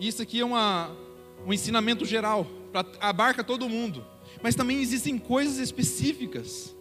Isso 0.00 0.22
aqui 0.22 0.40
é 0.40 0.44
uma, 0.44 0.90
um 1.46 1.52
ensinamento 1.52 2.06
geral, 2.06 2.46
pra, 2.72 2.84
abarca 3.00 3.44
todo 3.44 3.68
mundo. 3.68 4.04
Mas 4.42 4.54
também 4.54 4.80
existem 4.80 5.18
coisas 5.18 5.58
específicas. 5.58 6.74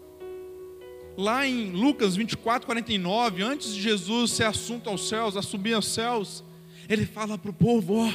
Lá 1.18 1.46
em 1.46 1.72
Lucas 1.72 2.16
24, 2.16 2.66
49, 2.66 3.44
antes 3.44 3.76
de 3.76 3.82
Jesus 3.82 4.32
ser 4.32 4.46
assunto 4.46 4.90
aos 4.90 5.10
céus, 5.10 5.36
a 5.36 5.42
subir 5.42 5.74
aos 5.74 5.88
céus, 5.88 6.46
ele 6.88 7.06
fala 7.06 7.38
para 7.38 7.52
o 7.52 7.54
povo: 7.54 7.96
ó, 7.98 8.10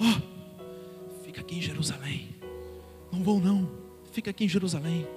ó, 0.00 0.20
fica 1.24 1.40
aqui 1.40 1.56
em 1.56 1.62
Jerusalém. 1.62 2.28
Não 3.10 3.24
vão 3.24 3.40
não, 3.40 3.68
fica 4.12 4.30
aqui 4.30 4.44
em 4.44 4.48
Jerusalém. 4.48 5.08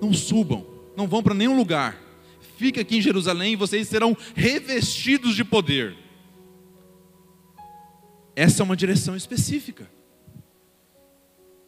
Não 0.00 0.12
subam, 0.12 0.66
não 0.96 1.06
vão 1.06 1.22
para 1.22 1.34
nenhum 1.34 1.56
lugar. 1.56 1.96
Fica 2.56 2.80
aqui 2.80 2.96
em 2.96 3.00
Jerusalém 3.00 3.52
e 3.52 3.56
vocês 3.56 3.86
serão 3.86 4.16
revestidos 4.34 5.36
de 5.36 5.44
poder. 5.44 6.07
Essa 8.38 8.62
é 8.62 8.64
uma 8.64 8.76
direção 8.76 9.16
específica. 9.16 9.90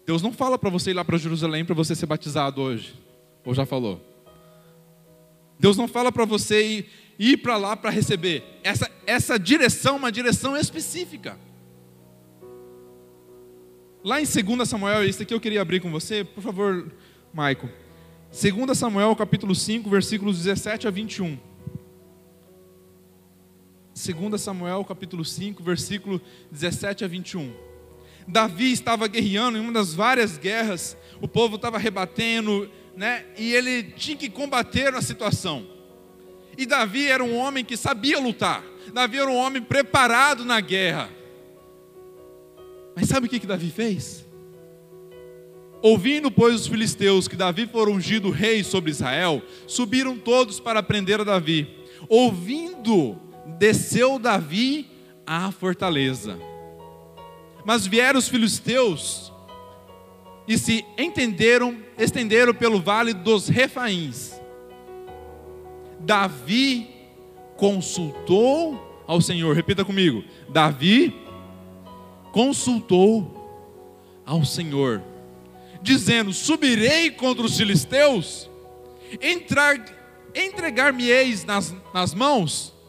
Deus 0.06 0.22
não 0.22 0.32
fala 0.32 0.56
para 0.56 0.70
você 0.70 0.92
ir 0.92 0.94
lá 0.94 1.04
para 1.04 1.18
Jerusalém 1.18 1.64
para 1.64 1.74
você 1.74 1.96
ser 1.96 2.06
batizado 2.06 2.62
hoje. 2.62 2.94
Ou 3.44 3.52
já 3.52 3.66
falou? 3.66 4.00
Deus 5.58 5.76
não 5.76 5.88
fala 5.88 6.12
para 6.12 6.24
você 6.24 6.64
ir, 6.64 6.88
ir 7.18 7.38
para 7.38 7.56
lá 7.56 7.76
para 7.76 7.90
receber. 7.90 8.44
Essa, 8.62 8.88
essa 9.04 9.36
direção 9.36 9.96
é 9.96 9.98
uma 9.98 10.12
direção 10.12 10.56
específica. 10.56 11.36
Lá 14.04 14.20
em 14.20 14.24
2 14.24 14.68
Samuel, 14.68 15.04
isso 15.04 15.24
aqui 15.24 15.34
eu 15.34 15.40
queria 15.40 15.62
abrir 15.62 15.80
com 15.80 15.90
você, 15.90 16.22
por 16.22 16.40
favor, 16.40 16.88
Maico. 17.34 17.68
2 18.30 18.78
Samuel, 18.78 19.16
capítulo 19.16 19.56
5, 19.56 19.90
versículos 19.90 20.36
17 20.36 20.86
a 20.86 20.90
21. 20.92 21.36
2 23.94 24.40
Samuel 24.40 24.84
capítulo 24.84 25.24
5, 25.24 25.62
versículo 25.62 26.20
17 26.50 27.04
a 27.04 27.08
21. 27.08 27.52
Davi 28.26 28.72
estava 28.72 29.08
guerreando 29.08 29.58
em 29.58 29.60
uma 29.60 29.72
das 29.72 29.92
várias 29.92 30.38
guerras, 30.38 30.96
o 31.20 31.26
povo 31.26 31.56
estava 31.56 31.78
rebatendo, 31.78 32.70
né? 32.96 33.24
E 33.36 33.52
ele 33.52 33.82
tinha 33.82 34.16
que 34.16 34.30
combater 34.30 34.94
a 34.94 35.02
situação. 35.02 35.66
E 36.56 36.64
Davi 36.66 37.08
era 37.08 37.24
um 37.24 37.36
homem 37.36 37.64
que 37.64 37.76
sabia 37.76 38.20
lutar. 38.20 38.64
Davi 38.92 39.18
era 39.18 39.30
um 39.30 39.36
homem 39.36 39.62
preparado 39.62 40.44
na 40.44 40.60
guerra. 40.60 41.10
Mas 42.94 43.08
sabe 43.08 43.26
o 43.26 43.30
que, 43.30 43.40
que 43.40 43.46
Davi 43.46 43.70
fez? 43.70 44.26
Ouvindo, 45.82 46.30
pois, 46.30 46.54
os 46.54 46.66
filisteus 46.66 47.26
que 47.26 47.36
Davi 47.36 47.66
for 47.66 47.88
ungido 47.88 48.30
rei 48.30 48.62
sobre 48.62 48.90
Israel, 48.90 49.42
subiram 49.66 50.18
todos 50.18 50.60
para 50.60 50.82
prender 50.82 51.20
a 51.20 51.24
Davi. 51.24 51.68
Ouvindo 52.08 53.18
desceu 53.58 54.18
Davi 54.18 54.88
à 55.26 55.50
fortaleza. 55.52 56.38
Mas 57.64 57.86
vieram 57.86 58.18
os 58.18 58.28
filisteus 58.28 59.32
e 60.48 60.58
se 60.58 60.84
entenderam, 60.98 61.78
estenderam 61.98 62.52
pelo 62.54 62.80
vale 62.80 63.14
dos 63.14 63.48
Refaíns. 63.48 64.40
Davi 66.00 66.88
consultou 67.56 69.04
ao 69.06 69.20
Senhor, 69.20 69.54
repita 69.54 69.84
comigo. 69.84 70.24
Davi 70.48 71.14
consultou 72.32 73.36
ao 74.24 74.44
Senhor, 74.44 75.02
dizendo: 75.82 76.32
Subirei 76.32 77.10
contra 77.10 77.44
os 77.44 77.56
filisteus, 77.56 78.48
entregar-me-eis 80.34 81.44
nas, 81.44 81.74
nas 81.92 82.14
mãos 82.14 82.79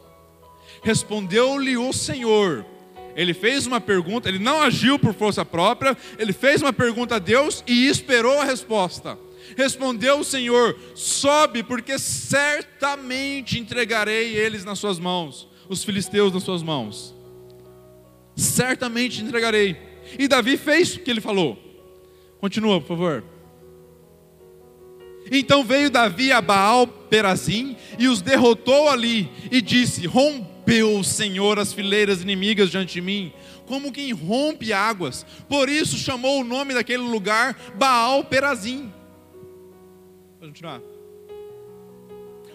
Respondeu-lhe 0.82 1.76
o 1.76 1.92
Senhor. 1.92 2.66
Ele 3.14 3.34
fez 3.34 3.66
uma 3.66 3.80
pergunta, 3.80 4.28
ele 4.28 4.38
não 4.38 4.60
agiu 4.60 4.98
por 4.98 5.14
força 5.14 5.44
própria, 5.44 5.96
ele 6.18 6.32
fez 6.32 6.62
uma 6.62 6.72
pergunta 6.72 7.16
a 7.16 7.18
Deus 7.18 7.62
e 7.66 7.86
esperou 7.86 8.40
a 8.40 8.44
resposta. 8.44 9.18
Respondeu 9.56 10.20
o 10.20 10.24
Senhor: 10.24 10.78
Sobe, 10.94 11.62
porque 11.62 11.98
certamente 11.98 13.58
entregarei 13.58 14.34
eles 14.34 14.64
nas 14.64 14.78
suas 14.78 14.98
mãos, 14.98 15.48
os 15.68 15.84
filisteus 15.84 16.32
nas 16.32 16.42
suas 16.42 16.62
mãos. 16.62 17.14
Certamente 18.34 19.22
entregarei. 19.22 19.76
E 20.18 20.26
Davi 20.26 20.56
fez 20.56 20.94
o 20.94 21.00
que 21.00 21.10
ele 21.10 21.20
falou. 21.20 21.58
Continua, 22.40 22.80
por 22.80 22.88
favor. 22.88 23.24
Então 25.30 25.64
veio 25.64 25.90
Davi 25.90 26.32
a 26.32 26.40
Baal 26.40 26.86
Perazim 26.86 27.76
e 27.98 28.08
os 28.08 28.20
derrotou 28.20 28.88
ali 28.88 29.30
e 29.50 29.60
disse: 29.60 30.06
Rompeu 30.62 31.02
Senhor 31.02 31.58
as 31.58 31.72
fileiras 31.72 32.22
inimigas 32.22 32.70
diante 32.70 32.94
de 32.94 33.00
mim, 33.00 33.32
como 33.66 33.92
quem 33.92 34.12
rompe 34.12 34.72
águas. 34.72 35.26
Por 35.48 35.68
isso 35.68 35.98
chamou 35.98 36.40
o 36.40 36.44
nome 36.44 36.72
daquele 36.72 37.02
lugar 37.02 37.58
Baal 37.74 38.24
Perazim. 38.24 38.92
Vamos 40.38 40.52
continuar. 40.52 40.80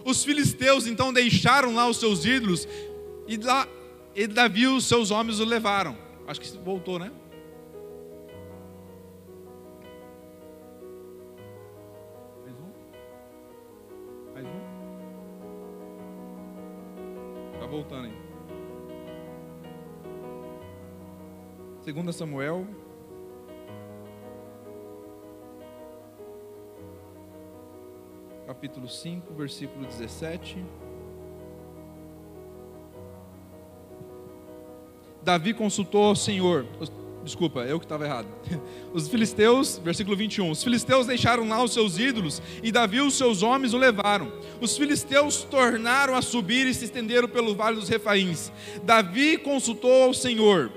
Os 0.05 0.23
filisteus 0.23 0.87
então 0.87 1.11
deixaram 1.11 1.75
lá 1.75 1.85
os 1.85 1.97
seus 1.97 2.23
ídolos 2.23 2.65
e, 3.27 3.35
lá, 3.35 3.67
e 4.15 4.25
Davi 4.25 4.67
os 4.67 4.85
seus 4.85 5.11
homens 5.11 5.41
o 5.41 5.45
levaram. 5.45 5.97
Acho 6.25 6.39
que 6.39 6.57
voltou, 6.59 6.97
né? 6.97 7.11
Voltando 17.67 18.05
aí. 18.05 18.27
2 21.93 22.15
Samuel. 22.15 22.67
Capítulo 28.45 28.87
5, 28.87 29.33
versículo 29.33 29.85
17. 29.85 30.65
Davi 35.21 35.53
consultou 35.53 36.05
ao 36.05 36.15
Senhor. 36.15 36.65
Desculpa, 37.27 37.59
eu 37.65 37.77
que 37.77 37.85
estava 37.85 38.05
errado. 38.05 38.27
Os 38.93 39.09
filisteus, 39.09 39.81
versículo 39.83 40.15
21. 40.15 40.49
Os 40.49 40.63
filisteus 40.63 41.05
deixaram 41.05 41.45
lá 41.49 41.61
os 41.61 41.73
seus 41.73 41.99
ídolos 41.99 42.41
e 42.63 42.71
Davi 42.71 42.97
e 42.97 43.01
os 43.01 43.15
seus 43.15 43.43
homens 43.43 43.73
o 43.73 43.77
levaram. 43.77 44.31
Os 44.61 44.77
filisteus 44.77 45.43
tornaram 45.43 46.15
a 46.15 46.21
subir 46.21 46.65
e 46.65 46.73
se 46.73 46.85
estenderam 46.85 47.27
pelo 47.27 47.53
vale 47.53 47.75
dos 47.75 47.89
Refaíns. 47.89 48.49
Davi 48.81 49.37
consultou 49.37 50.03
ao 50.03 50.13
Senhor 50.13 50.71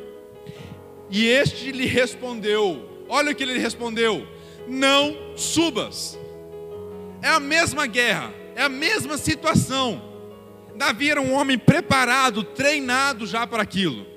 e 1.08 1.24
este 1.24 1.70
lhe 1.70 1.86
respondeu: 1.86 3.04
Olha 3.08 3.30
o 3.30 3.34
que 3.34 3.44
ele 3.44 3.56
respondeu: 3.56 4.26
Não 4.66 5.16
subas. 5.36 6.18
É 7.22 7.28
a 7.28 7.38
mesma 7.38 7.86
guerra, 7.86 8.34
é 8.56 8.62
a 8.62 8.68
mesma 8.68 9.16
situação. 9.16 10.02
Davi 10.74 11.10
era 11.10 11.20
um 11.20 11.32
homem 11.32 11.56
preparado, 11.56 12.42
treinado 12.42 13.24
já 13.24 13.46
para 13.46 13.62
aquilo. 13.62 14.09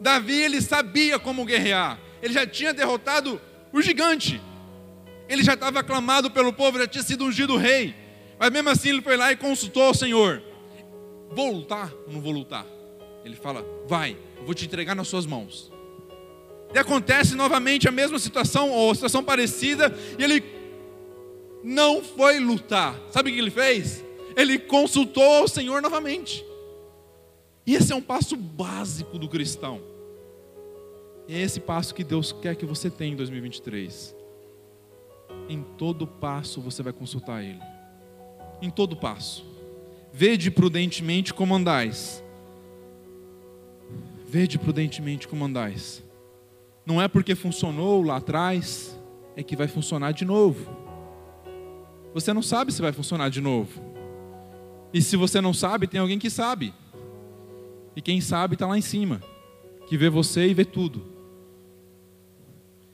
Davi 0.00 0.40
ele 0.40 0.60
sabia 0.60 1.18
como 1.18 1.44
guerrear. 1.44 1.98
Ele 2.22 2.32
já 2.32 2.46
tinha 2.46 2.72
derrotado 2.72 3.40
o 3.72 3.82
gigante. 3.82 4.40
Ele 5.28 5.42
já 5.42 5.54
estava 5.54 5.80
aclamado 5.80 6.30
pelo 6.30 6.52
povo, 6.52 6.78
já 6.78 6.86
tinha 6.86 7.02
sido 7.02 7.24
ungido 7.24 7.56
rei. 7.56 7.94
Mas 8.38 8.50
mesmo 8.50 8.70
assim 8.70 8.90
ele 8.90 9.02
foi 9.02 9.16
lá 9.16 9.32
e 9.32 9.36
consultou 9.36 9.82
ao 9.82 9.94
Senhor. 9.94 10.42
Vou 11.30 11.52
lutar 11.52 11.92
ou 12.06 12.12
não 12.12 12.20
vou 12.20 12.32
lutar? 12.32 12.64
Ele 13.24 13.36
fala: 13.36 13.64
Vai, 13.86 14.16
eu 14.38 14.44
vou 14.44 14.54
te 14.54 14.64
entregar 14.64 14.94
nas 14.94 15.08
suas 15.08 15.26
mãos. 15.26 15.70
E 16.74 16.78
acontece 16.78 17.34
novamente 17.34 17.88
a 17.88 17.92
mesma 17.92 18.18
situação, 18.18 18.70
ou 18.70 18.94
situação 18.94 19.24
parecida, 19.24 19.94
e 20.18 20.24
ele 20.24 20.44
não 21.64 22.02
foi 22.02 22.38
lutar. 22.38 22.94
Sabe 23.10 23.30
o 23.30 23.32
que 23.32 23.38
ele 23.38 23.50
fez? 23.50 24.04
Ele 24.36 24.58
consultou 24.58 25.22
ao 25.22 25.48
Senhor 25.48 25.82
novamente. 25.82 26.44
E 27.68 27.74
esse 27.74 27.92
é 27.92 27.94
um 27.94 28.00
passo 28.00 28.34
básico 28.34 29.18
do 29.18 29.28
cristão. 29.28 29.82
É 31.28 31.38
esse 31.38 31.60
passo 31.60 31.94
que 31.94 32.02
Deus 32.02 32.32
quer 32.32 32.56
que 32.56 32.64
você 32.64 32.88
tenha 32.88 33.12
em 33.12 33.16
2023. 33.16 34.16
Em 35.50 35.62
todo 35.76 36.06
passo 36.06 36.62
você 36.62 36.82
vai 36.82 36.94
consultar 36.94 37.44
Ele. 37.44 37.60
Em 38.62 38.70
todo 38.70 38.96
passo. 38.96 39.44
Vede 40.10 40.50
prudentemente 40.50 41.34
como 41.34 41.54
andais. 41.54 42.24
Vede 44.26 44.58
prudentemente 44.58 45.28
como 45.28 45.44
andais. 45.44 46.02
Não 46.86 47.02
é 47.02 47.06
porque 47.06 47.34
funcionou 47.34 48.02
lá 48.02 48.16
atrás, 48.16 48.98
é 49.36 49.42
que 49.42 49.54
vai 49.54 49.68
funcionar 49.68 50.12
de 50.12 50.24
novo. 50.24 50.74
Você 52.14 52.32
não 52.32 52.40
sabe 52.40 52.72
se 52.72 52.80
vai 52.80 52.92
funcionar 52.92 53.28
de 53.28 53.42
novo. 53.42 53.78
E 54.90 55.02
se 55.02 55.16
você 55.16 55.38
não 55.38 55.52
sabe, 55.52 55.86
tem 55.86 56.00
alguém 56.00 56.18
que 56.18 56.30
sabe. 56.30 56.72
E 57.98 58.00
quem 58.00 58.20
sabe 58.20 58.54
está 58.54 58.64
lá 58.64 58.78
em 58.78 58.80
cima, 58.80 59.20
que 59.88 59.96
vê 59.96 60.08
você 60.08 60.46
e 60.46 60.54
vê 60.54 60.64
tudo. 60.64 61.04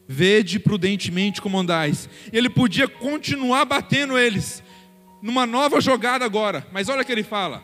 Vede 0.08 0.58
prudentemente 0.58 1.42
como 1.42 1.58
andais. 1.58 2.08
Ele 2.32 2.48
podia 2.48 2.88
continuar 2.88 3.66
batendo 3.66 4.16
eles, 4.16 4.62
numa 5.20 5.44
nova 5.44 5.78
jogada 5.78 6.24
agora, 6.24 6.66
mas 6.72 6.88
olha 6.88 7.02
o 7.02 7.04
que 7.04 7.12
ele 7.12 7.22
fala: 7.22 7.62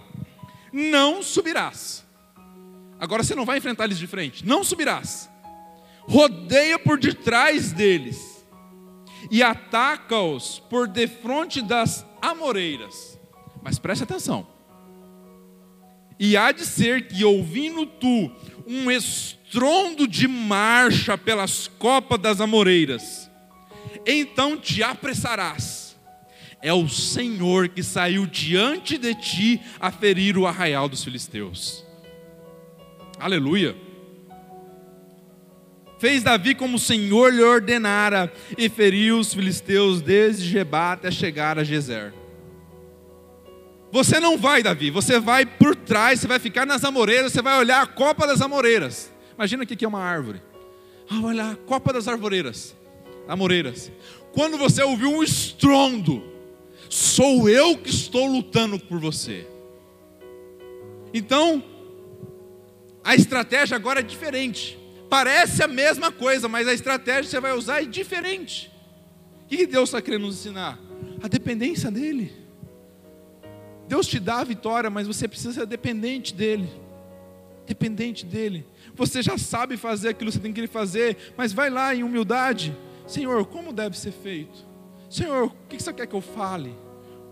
não 0.70 1.22
subirás. 1.22 2.04
Agora 2.98 3.22
você 3.22 3.34
não 3.34 3.46
vai 3.46 3.56
enfrentar 3.56 3.84
eles 3.84 3.98
de 3.98 4.06
frente, 4.06 4.46
não 4.46 4.62
subirás. 4.62 5.30
Rodeia 6.02 6.78
por 6.78 6.98
detrás 6.98 7.72
deles 7.72 8.46
e 9.30 9.42
ataca-os 9.42 10.58
por 10.68 10.86
defronte 10.86 11.62
das 11.62 12.04
amoreiras. 12.20 13.18
Mas 13.62 13.78
preste 13.78 14.04
atenção. 14.04 14.59
E 16.22 16.36
há 16.36 16.52
de 16.52 16.66
ser 16.66 17.08
que, 17.08 17.24
ouvindo 17.24 17.86
tu 17.86 18.30
um 18.66 18.90
estrondo 18.90 20.06
de 20.06 20.28
marcha 20.28 21.16
pelas 21.16 21.66
copas 21.66 22.20
das 22.20 22.42
amoreiras, 22.42 23.30
então 24.06 24.58
te 24.58 24.82
apressarás. 24.82 25.98
É 26.60 26.74
o 26.74 26.86
Senhor 26.90 27.70
que 27.70 27.82
saiu 27.82 28.26
diante 28.26 28.98
de 28.98 29.14
ti 29.14 29.62
a 29.80 29.90
ferir 29.90 30.36
o 30.36 30.46
arraial 30.46 30.90
dos 30.90 31.02
filisteus. 31.02 31.86
Aleluia. 33.18 33.74
Fez 35.98 36.22
Davi 36.22 36.54
como 36.54 36.76
o 36.76 36.80
Senhor 36.80 37.32
lhe 37.32 37.42
ordenara 37.42 38.30
e 38.58 38.68
feriu 38.68 39.18
os 39.18 39.32
filisteus 39.32 40.02
desde 40.02 40.46
Jebá 40.46 40.92
até 40.92 41.10
chegar 41.10 41.58
a 41.58 41.64
Gezer. 41.64 42.19
Você 43.92 44.20
não 44.20 44.38
vai, 44.38 44.62
Davi, 44.62 44.90
você 44.90 45.18
vai 45.18 45.44
por 45.44 45.74
trás, 45.74 46.20
você 46.20 46.26
vai 46.26 46.38
ficar 46.38 46.64
nas 46.64 46.84
amoreiras, 46.84 47.32
você 47.32 47.42
vai 47.42 47.58
olhar 47.58 47.82
a 47.82 47.86
copa 47.86 48.26
das 48.26 48.40
amoreiras. 48.40 49.12
Imagina 49.34 49.66
que 49.66 49.74
aqui 49.74 49.84
é 49.84 49.88
uma 49.88 50.02
árvore. 50.02 50.40
Ah, 51.08 51.20
olha 51.24 51.50
a 51.50 51.56
copa 51.56 51.92
das 51.92 52.06
arvoreiras, 52.06 52.76
amoreiras. 53.26 53.90
Quando 54.32 54.56
você 54.56 54.82
ouvir 54.82 55.06
um 55.06 55.22
estrondo, 55.24 56.22
sou 56.88 57.48
eu 57.48 57.76
que 57.76 57.90
estou 57.90 58.26
lutando 58.26 58.78
por 58.78 59.00
você. 59.00 59.44
Então, 61.12 61.64
a 63.02 63.16
estratégia 63.16 63.76
agora 63.76 63.98
é 63.98 64.04
diferente. 64.04 64.78
Parece 65.08 65.64
a 65.64 65.68
mesma 65.68 66.12
coisa, 66.12 66.46
mas 66.46 66.68
a 66.68 66.72
estratégia 66.72 67.22
que 67.22 67.30
você 67.30 67.40
vai 67.40 67.52
usar 67.52 67.82
é 67.82 67.84
diferente. 67.84 68.70
O 69.44 69.48
que 69.48 69.66
Deus 69.66 69.88
está 69.88 70.00
querendo 70.00 70.26
nos 70.26 70.36
ensinar? 70.36 70.78
A 71.20 71.26
dependência 71.26 71.90
dEle. 71.90 72.39
Deus 73.90 74.06
te 74.06 74.20
dá 74.20 74.38
a 74.38 74.44
vitória, 74.44 74.88
mas 74.88 75.08
você 75.08 75.26
precisa 75.26 75.52
ser 75.52 75.66
dependente 75.66 76.32
dEle. 76.32 76.70
Dependente 77.66 78.24
dEle. 78.24 78.64
Você 78.94 79.20
já 79.20 79.36
sabe 79.36 79.76
fazer 79.76 80.10
aquilo 80.10 80.30
que 80.30 80.36
você 80.36 80.40
tem 80.40 80.52
que 80.52 80.64
fazer, 80.68 81.34
mas 81.36 81.52
vai 81.52 81.70
lá 81.70 81.92
em 81.92 82.04
humildade. 82.04 82.72
Senhor, 83.04 83.44
como 83.46 83.72
deve 83.72 83.98
ser 83.98 84.12
feito? 84.12 84.64
Senhor, 85.10 85.46
o 85.46 85.50
que 85.68 85.82
você 85.82 85.92
quer 85.92 86.06
que 86.06 86.14
eu 86.14 86.20
fale? 86.20 86.72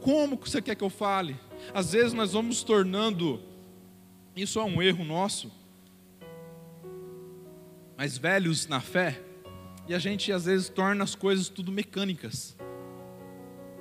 Como 0.00 0.34
você 0.34 0.60
quer 0.60 0.74
que 0.74 0.82
eu 0.82 0.90
fale? 0.90 1.36
Às 1.72 1.92
vezes 1.92 2.12
nós 2.12 2.32
vamos 2.32 2.64
tornando, 2.64 3.40
isso 4.34 4.58
é 4.58 4.64
um 4.64 4.82
erro 4.82 5.04
nosso, 5.04 5.52
mas 7.96 8.18
velhos 8.18 8.66
na 8.66 8.80
fé, 8.80 9.22
e 9.86 9.94
a 9.94 9.98
gente 10.00 10.32
às 10.32 10.46
vezes 10.46 10.68
torna 10.68 11.04
as 11.04 11.14
coisas 11.14 11.48
tudo 11.48 11.70
mecânicas 11.70 12.57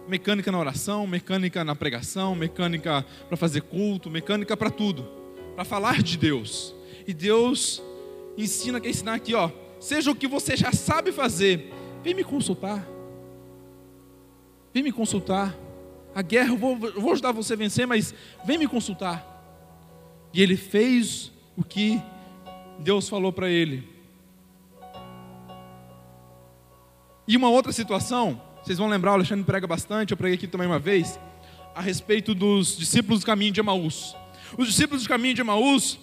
mecânica 0.08 0.52
na 0.52 0.60
oração, 0.60 1.06
mecânica 1.06 1.64
na 1.64 1.76
pregação, 1.76 2.36
mecânica 2.36 3.06
para 3.28 3.38
fazer 3.38 3.62
culto, 3.62 4.10
mecânica 4.10 4.56
para 4.56 4.70
tudo, 4.70 5.08
para 5.56 5.66
falar 5.66 6.02
de 6.02 6.18
Deus. 6.18 6.74
E 7.06 7.14
Deus 7.14 7.82
ensina, 8.38 8.80
quer 8.80 8.90
ensinar 8.90 9.16
aqui, 9.16 9.34
ó, 9.34 9.52
seja 9.80 10.12
o 10.12 10.16
que 10.16 10.28
você 10.28 10.56
já 10.56 10.72
sabe 10.72 11.12
fazer, 11.12 11.74
vem 12.04 12.14
me 12.14 12.24
consultar. 12.24 12.88
Vem 14.74 14.84
me 14.84 14.92
consultar. 14.92 15.56
A 16.14 16.22
guerra 16.22 16.50
eu 16.50 16.58
vou, 16.58 16.78
eu 16.82 17.02
vou 17.02 17.12
ajudar 17.12 17.32
você 17.32 17.54
a 17.54 17.58
vencer, 17.58 17.86
mas 17.86 18.14
vem 18.46 18.58
me 18.58 18.68
consultar. 18.68 19.36
E 20.34 20.42
ele 20.42 20.56
fez 20.56 21.32
o 21.56 21.64
que 21.64 22.02
Deus 22.80 23.10
falou 23.10 23.34
para 23.34 23.50
ele. 23.50 23.88
E 27.28 27.36
uma 27.36 27.50
outra 27.50 27.72
situação, 27.74 28.42
Vocês 28.68 28.80
vão 28.80 28.90
lembrar, 28.90 29.12
o 29.12 29.14
Alexandre 29.14 29.46
prega 29.46 29.66
bastante, 29.66 30.12
eu 30.12 30.18
preguei 30.18 30.36
aqui 30.36 30.46
também 30.46 30.68
uma 30.68 30.78
vez, 30.78 31.18
a 31.74 31.80
respeito 31.80 32.36
dos 32.36 32.76
discípulos 32.76 33.22
do 33.22 33.26
caminho 33.26 33.54
de 33.54 33.62
Emaús. 33.62 34.14
Os 34.58 34.68
discípulos 34.68 35.04
do 35.04 35.08
caminho 35.08 35.34
de 35.34 35.40
Emaús, 35.40 35.98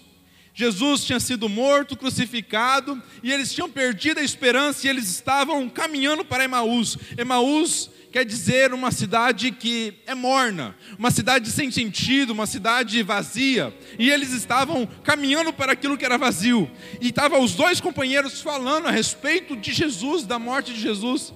Jesus 0.55 1.05
tinha 1.05 1.20
sido 1.20 1.46
morto, 1.46 1.94
crucificado, 1.94 3.03
e 3.22 3.31
eles 3.31 3.53
tinham 3.53 3.68
perdido 3.68 4.18
a 4.18 4.22
esperança 4.22 4.87
e 4.87 4.88
eles 4.88 5.11
estavam 5.11 5.68
caminhando 5.68 6.24
para 6.24 6.44
Emaús. 6.44 6.96
Emaús 7.18 7.90
quer 8.11 8.24
dizer 8.24 8.72
uma 8.72 8.90
cidade 8.90 9.50
que 9.50 9.98
é 10.07 10.14
morna, 10.14 10.74
uma 10.98 11.11
cidade 11.11 11.50
sem 11.50 11.70
sentido, 11.70 12.33
uma 12.33 12.46
cidade 12.46 13.03
vazia. 13.03 13.77
E 13.98 14.11
eles 14.11 14.33
estavam 14.33 14.87
caminhando 15.03 15.53
para 15.53 15.72
aquilo 15.72 15.98
que 15.98 16.05
era 16.07 16.16
vazio. 16.16 16.70
E 16.98 17.09
estavam 17.09 17.42
os 17.42 17.55
dois 17.55 17.79
companheiros 17.79 18.40
falando 18.40 18.87
a 18.87 18.90
respeito 18.90 19.55
de 19.55 19.70
Jesus, 19.70 20.24
da 20.24 20.38
morte 20.38 20.72
de 20.72 20.81
Jesus. 20.81 21.31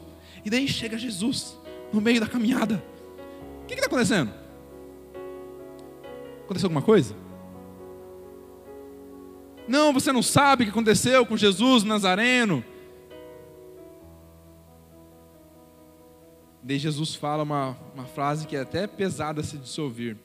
E 0.48 0.50
daí 0.50 0.66
chega 0.66 0.96
Jesus 0.96 1.58
no 1.92 2.00
meio 2.00 2.20
da 2.20 2.26
caminhada. 2.26 2.82
O 3.62 3.66
que 3.66 3.74
está 3.74 3.86
acontecendo? 3.86 4.32
Aconteceu 6.42 6.68
alguma 6.68 6.80
coisa? 6.80 7.14
Não, 9.68 9.92
você 9.92 10.10
não 10.10 10.22
sabe 10.22 10.62
o 10.62 10.66
que 10.66 10.70
aconteceu 10.70 11.26
com 11.26 11.36
Jesus 11.36 11.84
Nazareno. 11.84 12.64
Daí 16.62 16.78
Jesus 16.78 17.14
fala 17.14 17.42
uma, 17.42 17.76
uma 17.94 18.06
frase 18.06 18.46
que 18.46 18.56
é 18.56 18.60
até 18.60 18.86
pesada 18.86 19.42
se 19.42 19.80
ouvir. 19.82 20.16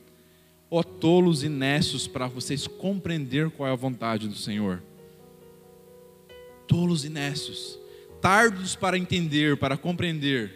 Ó 0.72 0.80
oh, 0.80 0.84
tolos 0.86 1.44
e 1.44 1.50
nécios 1.50 2.08
para 2.08 2.28
vocês 2.28 2.66
compreender 2.66 3.52
qual 3.52 3.68
é 3.68 3.74
a 3.74 3.76
vontade 3.76 4.30
do 4.30 4.38
Senhor. 4.38 4.82
Tolos 6.66 7.04
e 7.04 7.10
nécios, 7.10 7.78
tardos 8.24 8.74
para 8.74 8.98
entender, 8.98 9.58
para 9.58 9.76
compreender 9.76 10.50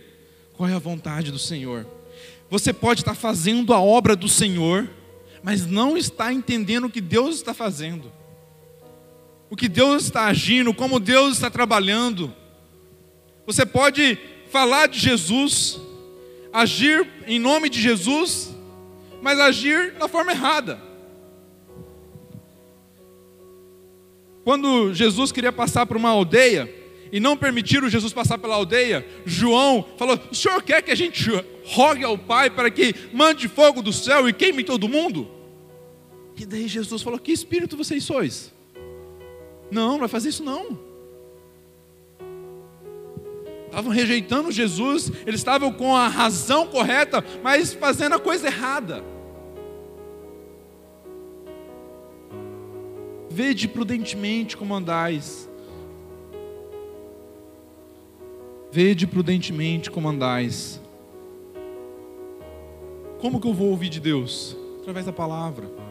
qual 0.54 0.70
é 0.70 0.74
a 0.74 0.80
vontade 0.80 1.34
do 1.34 1.38
Senhor. 1.38 1.86
Você 2.50 2.72
pode 2.72 3.02
estar 3.02 3.14
fazendo 3.14 3.74
a 3.74 3.82
obra 3.82 4.16
do 4.16 4.30
Senhor, 4.30 4.90
mas 5.44 5.66
não 5.66 5.98
está 5.98 6.32
entendendo 6.32 6.86
o 6.86 6.90
que 6.90 7.02
Deus 7.02 7.36
está 7.36 7.54
fazendo. 7.54 8.10
O 9.50 9.56
que 9.58 9.68
Deus 9.68 10.06
está 10.06 10.28
agindo, 10.28 10.74
como 10.74 10.98
Deus 10.98 11.34
está 11.34 11.50
trabalhando. 11.50 12.34
Você 13.46 13.66
pode 13.66 14.18
falar 14.50 14.88
de 14.88 14.98
Jesus, 14.98 15.78
agir 16.54 17.06
em 17.28 17.38
nome 17.38 17.70
de 17.70 17.82
Jesus, 17.82 18.56
mas 19.22 19.42
agir 19.42 19.92
da 19.96 20.08
forma 20.08 20.32
errada. 20.32 20.80
Quando 24.46 24.94
Jesus 24.94 25.34
queria 25.34 25.52
passar 25.52 25.86
por 25.86 25.98
uma 25.98 26.12
aldeia 26.12 26.77
e 27.12 27.20
não 27.20 27.38
permitiram 27.38 27.90
Jesus 27.90 28.14
passar 28.14 28.38
pela 28.38 28.56
aldeia, 28.56 29.06
João 29.26 29.86
falou: 29.98 30.20
O 30.32 30.36
senhor 30.36 30.62
quer 30.64 30.82
que 30.82 30.92
a 30.92 30.96
gente 30.96 31.30
rogue 31.66 32.04
ao 32.04 32.18
Pai 32.18 32.50
para 32.50 32.70
que 32.70 32.94
mande 33.14 33.48
fogo 33.48 33.82
do 33.82 33.94
céu 33.94 34.28
e 34.28 34.34
queime 34.34 34.64
todo 34.64 34.90
mundo? 34.90 35.30
E 36.38 36.46
daí 36.46 36.68
Jesus 36.68 37.02
falou: 37.02 37.20
Que 37.20 37.32
espírito 37.32 37.78
vocês 37.78 38.04
sois? 38.04 38.54
Não, 39.72 39.92
não 39.92 40.00
vai 40.00 40.08
fazer 40.08 40.30
isso 40.30 40.44
não 40.44 40.88
estavam 43.78 43.92
rejeitando 43.92 44.52
Jesus, 44.52 45.12
eles 45.26 45.40
estavam 45.40 45.72
com 45.72 45.96
a 45.96 46.08
razão 46.08 46.66
correta, 46.66 47.24
mas 47.44 47.74
fazendo 47.74 48.16
a 48.16 48.20
coisa 48.20 48.48
errada. 48.48 49.04
Vede 53.30 53.68
prudentemente 53.68 54.58
como 54.58 54.74
andais. 54.74 55.47
Vede 58.72 59.08
prudentemente 59.08 59.90
como 59.90 60.10
andais. 60.10 60.82
Como 63.20 63.40
que 63.42 63.48
eu 63.48 63.54
vou 63.54 63.70
ouvir 63.70 63.90
de 63.90 64.00
Deus? 64.00 64.56
Através 64.82 65.06
da 65.06 65.14
palavra 65.14 65.88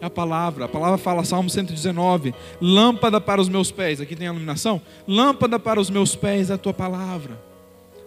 é 0.00 0.06
a 0.06 0.10
palavra. 0.10 0.64
A 0.64 0.68
palavra 0.68 0.98
fala, 0.98 1.24
Salmo 1.24 1.50
119: 1.50 2.34
Lâmpada 2.60 3.20
para 3.20 3.40
os 3.40 3.48
meus 3.48 3.70
pés. 3.70 4.00
Aqui 4.00 4.14
tem 4.14 4.28
a 4.28 4.30
iluminação. 4.30 4.80
Lâmpada 5.06 5.58
para 5.58 5.80
os 5.80 5.90
meus 5.90 6.14
pés 6.14 6.50
é 6.50 6.54
a 6.54 6.58
tua 6.58 6.74
palavra. 6.74 7.40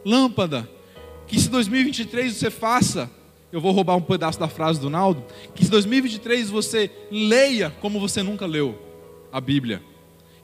Lâmpada. 0.06 0.70
Que 1.28 1.39
se 1.39 1.50
2023 1.50 2.34
você 2.36 2.50
faça, 2.50 3.10
eu 3.52 3.62
vou 3.62 3.72
roubar 3.72 3.96
um 3.96 4.02
pedaço 4.02 4.39
da 4.39 4.48
frase 4.48 4.80
do 4.80 4.89
Naldo. 4.89 5.24
Que 5.56 5.63
se 5.63 5.72
2023 5.72 6.50
você 6.50 6.89
leia 7.10 7.74
como 7.82 8.00
você 8.00 8.22
nunca 8.22 8.46
leu 8.46 8.78
a 9.32 9.39
Bíblia. 9.39 9.82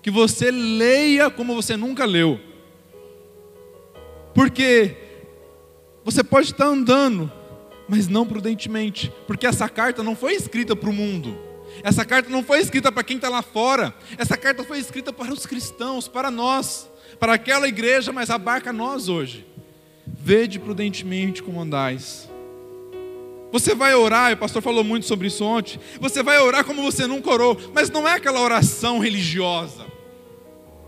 Que 0.02 0.12
você 0.12 0.52
leia 0.52 1.30
como 1.30 1.56
você 1.56 1.76
nunca 1.76 2.06
leu. 2.06 2.39
Porque 4.38 4.95
você 6.06 6.23
pode 6.23 6.52
estar 6.52 6.67
andando 6.67 7.30
mas 7.88 8.08
não 8.08 8.26
prudentemente, 8.26 9.12
porque 9.26 9.47
essa 9.47 9.69
carta 9.69 10.04
não 10.04 10.15
foi 10.15 10.34
escrita 10.34 10.76
para 10.76 10.89
o 10.89 10.93
mundo, 10.93 11.38
essa 11.82 12.04
carta 12.04 12.30
não 12.30 12.43
foi 12.43 12.60
escrita 12.60 12.91
para 12.91 13.04
quem 13.04 13.15
está 13.15 13.30
lá 13.30 13.41
fora, 13.41 13.93
essa 14.17 14.36
carta 14.36 14.63
foi 14.63 14.80
escrita 14.80 15.13
para 15.13 15.32
os 15.32 15.45
cristãos, 15.45 16.08
para 16.08 16.30
nós, 16.30 16.89
para 17.19 17.34
aquela 17.34 17.67
igreja, 17.67 18.12
mas 18.12 18.30
abarca 18.30 18.73
nós 18.73 19.08
hoje. 19.08 19.45
Vede 20.06 20.60
prudentemente 20.60 21.41
como 21.41 21.62
andais. 21.62 22.30
Você 23.52 23.73
vai 23.73 23.95
orar, 23.95 24.34
o 24.34 24.38
pastor 24.38 24.62
falou 24.62 24.84
muito 24.84 25.06
sobre 25.06 25.28
isso 25.28 25.45
ontem. 25.45 25.80
Você 26.02 26.21
vai 26.21 26.38
orar 26.39 26.65
como 26.65 26.82
você 26.82 27.08
nunca 27.08 27.30
orou, 27.30 27.58
mas 27.73 27.89
não 27.89 28.08
é 28.08 28.13
aquela 28.15 28.41
oração 28.41 29.00
religiosa. 29.00 29.86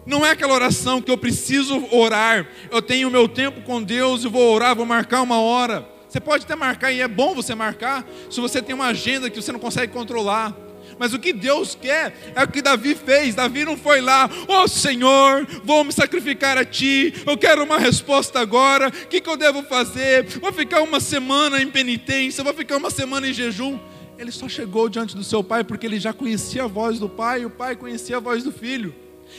Não 0.05 0.25
é 0.25 0.31
aquela 0.31 0.53
oração 0.53 1.01
que 1.01 1.11
eu 1.11 1.17
preciso 1.17 1.87
orar. 1.91 2.47
Eu 2.71 2.81
tenho 2.81 3.11
meu 3.11 3.27
tempo 3.27 3.61
com 3.61 3.81
Deus 3.81 4.23
e 4.23 4.27
vou 4.27 4.53
orar, 4.53 4.75
vou 4.75 4.85
marcar 4.85 5.21
uma 5.21 5.39
hora. 5.39 5.87
Você 6.07 6.19
pode 6.19 6.43
até 6.43 6.55
marcar, 6.55 6.91
e 6.91 7.01
é 7.01 7.07
bom 7.07 7.35
você 7.35 7.53
marcar, 7.53 8.03
se 8.31 8.41
você 8.41 8.63
tem 8.63 8.73
uma 8.73 8.87
agenda 8.87 9.29
que 9.29 9.39
você 9.39 9.51
não 9.51 9.59
consegue 9.59 9.93
controlar. 9.93 10.55
Mas 10.97 11.13
o 11.13 11.19
que 11.19 11.31
Deus 11.31 11.77
quer 11.79 12.33
é 12.35 12.43
o 12.43 12.47
que 12.47 12.63
Davi 12.63 12.95
fez. 12.95 13.35
Davi 13.35 13.63
não 13.63 13.77
foi 13.77 14.01
lá, 14.01 14.29
ó 14.47 14.63
oh, 14.63 14.67
Senhor, 14.67 15.47
vou 15.63 15.83
me 15.83 15.93
sacrificar 15.93 16.57
a 16.57 16.65
Ti, 16.65 17.13
eu 17.27 17.37
quero 17.37 17.63
uma 17.63 17.77
resposta 17.77 18.39
agora, 18.39 18.89
o 18.89 19.07
que, 19.07 19.21
que 19.21 19.29
eu 19.29 19.37
devo 19.37 19.61
fazer? 19.63 20.25
Vou 20.39 20.51
ficar 20.51 20.81
uma 20.81 20.99
semana 20.99 21.61
em 21.61 21.69
penitência, 21.69 22.43
vou 22.43 22.53
ficar 22.53 22.77
uma 22.77 22.89
semana 22.89 23.27
em 23.27 23.33
jejum. 23.33 23.79
Ele 24.17 24.31
só 24.31 24.49
chegou 24.49 24.89
diante 24.89 25.15
do 25.15 25.23
seu 25.23 25.41
pai 25.43 25.63
porque 25.63 25.85
ele 25.85 25.99
já 25.99 26.11
conhecia 26.11 26.63
a 26.63 26.67
voz 26.67 26.99
do 26.99 27.07
pai, 27.07 27.43
e 27.43 27.45
o 27.45 27.49
pai 27.49 27.75
conhecia 27.75 28.17
a 28.17 28.19
voz 28.19 28.43
do 28.43 28.51
filho. 28.51 28.93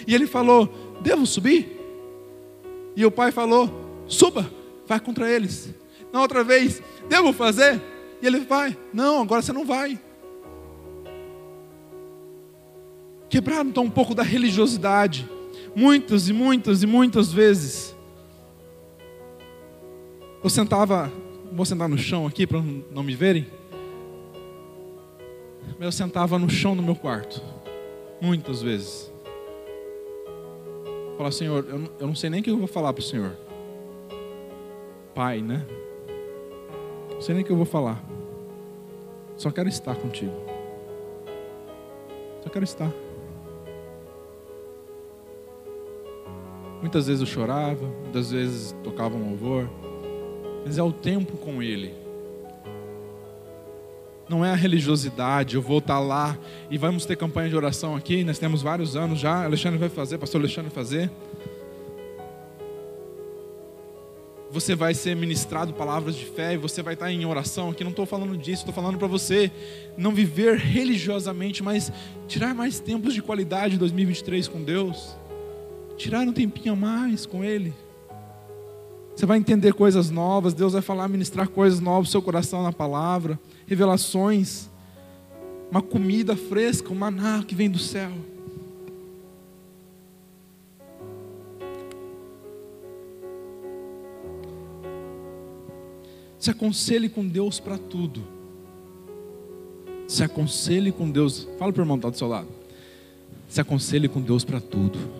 E 0.06 0.14
ele 0.14 0.26
falou: 0.26 0.68
Devo 1.00 1.26
subir? 1.26 1.78
E 2.96 3.04
o 3.04 3.10
pai 3.10 3.32
falou: 3.32 3.70
Suba, 4.06 4.50
vai 4.86 5.00
contra 5.00 5.30
eles. 5.30 5.72
Na 6.12 6.20
outra 6.20 6.42
vez, 6.42 6.82
devo 7.08 7.32
fazer? 7.32 7.80
E 8.20 8.26
ele 8.26 8.40
vai, 8.40 8.76
não, 8.92 9.22
agora 9.22 9.40
você 9.40 9.52
não 9.52 9.64
vai. 9.64 9.98
Quebraram 13.28 13.70
então 13.70 13.84
um 13.84 13.90
pouco 13.90 14.14
da 14.14 14.22
religiosidade. 14.22 15.28
Muitas 15.74 16.28
e 16.28 16.32
muitas 16.32 16.82
e 16.82 16.86
muitas 16.86 17.32
vezes. 17.32 17.94
Eu 20.42 20.50
sentava, 20.50 21.10
vou 21.52 21.64
sentar 21.64 21.88
no 21.88 21.96
chão 21.96 22.26
aqui 22.26 22.46
para 22.46 22.60
não 22.90 23.02
me 23.02 23.14
verem. 23.14 23.46
Eu 25.78 25.92
sentava 25.92 26.38
no 26.38 26.50
chão 26.50 26.76
do 26.76 26.82
meu 26.82 26.96
quarto, 26.96 27.40
muitas 28.20 28.60
vezes. 28.60 29.09
Falar, 31.20 31.32
Senhor, 31.32 31.66
eu 32.00 32.06
não 32.06 32.14
sei 32.14 32.30
nem 32.30 32.40
o 32.40 32.42
que 32.42 32.50
eu 32.50 32.56
vou 32.56 32.66
falar 32.66 32.94
para 32.94 33.00
o 33.00 33.04
Senhor. 33.04 33.36
Pai, 35.14 35.42
né? 35.42 35.66
Não 37.12 37.20
sei 37.20 37.34
nem 37.34 37.44
o 37.44 37.46
que 37.46 37.52
eu 37.52 37.58
vou 37.58 37.66
falar. 37.66 38.02
Só 39.36 39.50
quero 39.50 39.68
estar 39.68 39.94
contigo. 39.96 40.32
Só 42.42 42.48
quero 42.48 42.64
estar. 42.64 42.90
Muitas 46.80 47.06
vezes 47.06 47.20
eu 47.20 47.26
chorava, 47.26 47.84
muitas 47.84 48.30
vezes 48.30 48.74
tocava 48.82 49.14
um 49.14 49.28
louvor, 49.28 49.68
mas 50.64 50.78
é 50.78 50.82
o 50.82 50.90
tempo 50.90 51.36
com 51.36 51.62
Ele. 51.62 51.99
Não 54.30 54.44
é 54.44 54.52
a 54.52 54.54
religiosidade, 54.54 55.56
eu 55.56 55.60
vou 55.60 55.78
estar 55.78 55.98
lá 55.98 56.38
e 56.70 56.78
vamos 56.78 57.04
ter 57.04 57.16
campanha 57.16 57.48
de 57.48 57.56
oração 57.56 57.96
aqui, 57.96 58.22
nós 58.22 58.38
temos 58.38 58.62
vários 58.62 58.94
anos 58.94 59.18
já, 59.18 59.44
Alexandre 59.44 59.76
vai 59.76 59.88
fazer, 59.88 60.18
pastor 60.18 60.40
Alexandre 60.40 60.70
vai 60.70 60.84
fazer. 60.84 61.10
você 64.52 64.74
vai 64.76 64.94
ser 64.94 65.16
ministrado 65.16 65.72
palavras 65.72 66.14
de 66.14 66.24
fé 66.24 66.54
e 66.54 66.56
você 66.56 66.80
vai 66.80 66.94
estar 66.94 67.10
em 67.10 67.24
oração. 67.24 67.70
Aqui 67.70 67.84
não 67.84 67.90
estou 67.90 68.04
falando 68.04 68.36
disso, 68.36 68.62
estou 68.62 68.74
falando 68.74 68.98
para 68.98 69.06
você 69.08 69.50
não 69.96 70.12
viver 70.12 70.58
religiosamente, 70.58 71.62
mas 71.62 71.92
tirar 72.26 72.54
mais 72.54 72.80
tempos 72.80 73.14
de 73.14 73.22
qualidade 73.22 73.74
em 73.74 73.78
2023 73.78 74.48
com 74.48 74.62
Deus. 74.62 75.16
Tirar 75.96 76.20
um 76.20 76.32
tempinho 76.32 76.72
a 76.72 76.76
mais 76.76 77.26
com 77.26 77.44
Ele. 77.44 77.72
Você 79.20 79.26
vai 79.26 79.36
entender 79.36 79.74
coisas 79.74 80.08
novas, 80.08 80.54
Deus 80.54 80.72
vai 80.72 80.80
falar, 80.80 81.06
ministrar 81.06 81.46
coisas 81.46 81.78
novas 81.78 82.08
no 82.08 82.12
seu 82.12 82.22
coração 82.22 82.62
na 82.62 82.72
palavra, 82.72 83.38
revelações, 83.66 84.70
uma 85.70 85.82
comida 85.82 86.34
fresca, 86.34 86.90
um 86.90 86.94
maná 86.94 87.44
que 87.46 87.54
vem 87.54 87.70
do 87.70 87.78
céu. 87.78 88.10
Se 96.38 96.50
aconselhe 96.50 97.10
com 97.10 97.28
Deus 97.28 97.60
para 97.60 97.76
tudo. 97.76 98.22
Se 100.08 100.24
aconselhe 100.24 100.90
com 100.90 101.10
Deus. 101.10 101.46
Fala 101.58 101.70
para 101.70 101.82
o 101.82 101.84
irmão 101.84 101.98
que 101.98 102.06
está 102.06 102.10
do 102.10 102.16
seu 102.16 102.26
lado. 102.26 102.48
Se 103.50 103.60
aconselhe 103.60 104.08
com 104.08 104.22
Deus 104.22 104.46
para 104.46 104.62
tudo. 104.62 105.19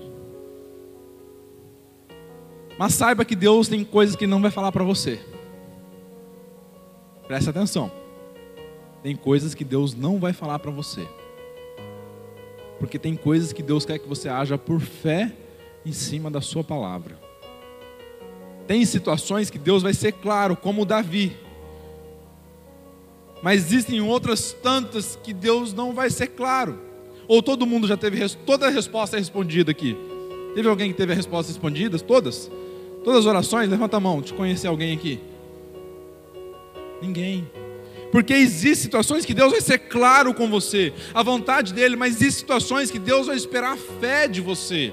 Mas 2.80 2.94
saiba 2.94 3.26
que 3.26 3.36
Deus 3.36 3.68
tem 3.68 3.84
coisas 3.84 4.16
que 4.16 4.26
não 4.26 4.40
vai 4.40 4.50
falar 4.50 4.72
para 4.72 4.82
você. 4.82 5.20
Preste 7.28 7.50
atenção. 7.50 7.92
Tem 9.02 9.14
coisas 9.14 9.54
que 9.54 9.64
Deus 9.64 9.94
não 9.94 10.18
vai 10.18 10.32
falar 10.32 10.58
para 10.60 10.70
você. 10.70 11.06
Porque 12.78 12.98
tem 12.98 13.14
coisas 13.16 13.52
que 13.52 13.62
Deus 13.62 13.84
quer 13.84 13.98
que 13.98 14.08
você 14.08 14.30
haja 14.30 14.56
por 14.56 14.80
fé 14.80 15.30
em 15.84 15.92
cima 15.92 16.30
da 16.30 16.40
sua 16.40 16.64
palavra. 16.64 17.20
Tem 18.66 18.82
situações 18.86 19.50
que 19.50 19.58
Deus 19.58 19.82
vai 19.82 19.92
ser 19.92 20.12
claro, 20.12 20.56
como 20.56 20.86
Davi. 20.86 21.36
Mas 23.42 23.66
existem 23.66 24.00
outras 24.00 24.54
tantas 24.54 25.16
que 25.22 25.34
Deus 25.34 25.74
não 25.74 25.92
vai 25.92 26.08
ser 26.08 26.28
claro. 26.28 26.80
Ou 27.28 27.42
todo 27.42 27.66
mundo 27.66 27.86
já 27.86 27.98
teve 27.98 28.26
toda 28.46 28.68
a 28.68 28.70
resposta 28.70 29.18
respondida 29.18 29.70
aqui? 29.70 29.98
Teve 30.54 30.66
alguém 30.66 30.90
que 30.90 30.96
teve 30.96 31.12
a 31.12 31.16
resposta 31.16 31.52
respondida? 31.52 31.98
Todas? 31.98 32.50
Todas 33.02 33.20
as 33.20 33.26
orações? 33.26 33.68
Levanta 33.68 33.96
a 33.96 34.00
mão, 34.00 34.20
te 34.20 34.32
conhecer 34.34 34.68
alguém 34.68 34.94
aqui. 34.94 35.20
Ninguém. 37.00 37.50
Porque 38.12 38.32
existem 38.34 38.74
situações 38.74 39.24
que 39.24 39.32
Deus 39.32 39.52
vai 39.52 39.60
ser 39.60 39.78
claro 39.78 40.34
com 40.34 40.50
você, 40.50 40.92
a 41.14 41.22
vontade 41.22 41.72
dele, 41.72 41.96
mas 41.96 42.16
existem 42.16 42.40
situações 42.40 42.90
que 42.90 42.98
Deus 42.98 43.28
vai 43.28 43.36
esperar 43.36 43.74
a 43.74 43.76
fé 43.76 44.26
de 44.26 44.40
você. 44.40 44.92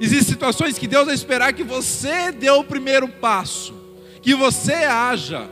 Existem 0.00 0.34
situações 0.34 0.78
que 0.78 0.86
Deus 0.86 1.06
vai 1.06 1.14
esperar 1.14 1.52
que 1.54 1.64
você 1.64 2.30
dê 2.30 2.50
o 2.50 2.62
primeiro 2.62 3.08
passo, 3.08 3.74
que 4.20 4.34
você 4.34 4.74
haja. 4.74 5.48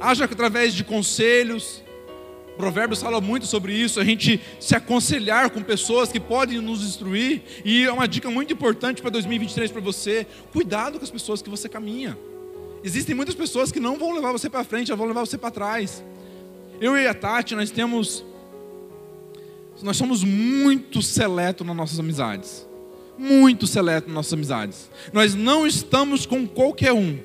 Haja 0.00 0.24
através 0.24 0.72
de 0.72 0.84
conselhos. 0.84 1.82
Provérbios 2.60 3.00
fala 3.00 3.20
muito 3.20 3.46
sobre 3.46 3.72
isso, 3.72 3.98
a 3.98 4.04
gente 4.04 4.40
se 4.60 4.76
aconselhar 4.76 5.48
com 5.50 5.62
pessoas 5.62 6.12
que 6.12 6.20
podem 6.20 6.60
nos 6.60 6.82
instruir. 6.82 7.42
E 7.64 7.84
é 7.84 7.92
uma 7.92 8.06
dica 8.06 8.30
muito 8.30 8.52
importante 8.52 9.00
para 9.00 9.10
2023 9.10 9.70
para 9.70 9.80
você: 9.80 10.26
cuidado 10.52 10.98
com 10.98 11.04
as 11.04 11.10
pessoas 11.10 11.40
que 11.40 11.48
você 11.48 11.68
caminha. 11.68 12.18
Existem 12.84 13.14
muitas 13.14 13.34
pessoas 13.34 13.72
que 13.72 13.80
não 13.80 13.98
vão 13.98 14.12
levar 14.12 14.32
você 14.32 14.48
para 14.48 14.62
frente, 14.64 14.88
já 14.88 14.94
vão 14.94 15.06
levar 15.06 15.20
você 15.20 15.38
para 15.38 15.50
trás. 15.50 16.04
Eu 16.80 16.96
e 16.96 17.06
a 17.06 17.14
Tati, 17.14 17.54
nós 17.54 17.70
temos. 17.70 18.24
Nós 19.82 19.96
somos 19.96 20.22
muito 20.22 21.00
seletos 21.00 21.66
nas 21.66 21.74
nossas 21.74 21.98
amizades. 21.98 22.66
Muito 23.16 23.66
seletos 23.66 24.08
nas 24.08 24.14
nossas 24.14 24.32
amizades. 24.34 24.90
Nós 25.12 25.34
não 25.34 25.66
estamos 25.66 26.26
com 26.26 26.46
qualquer 26.46 26.92
um. 26.92 27.18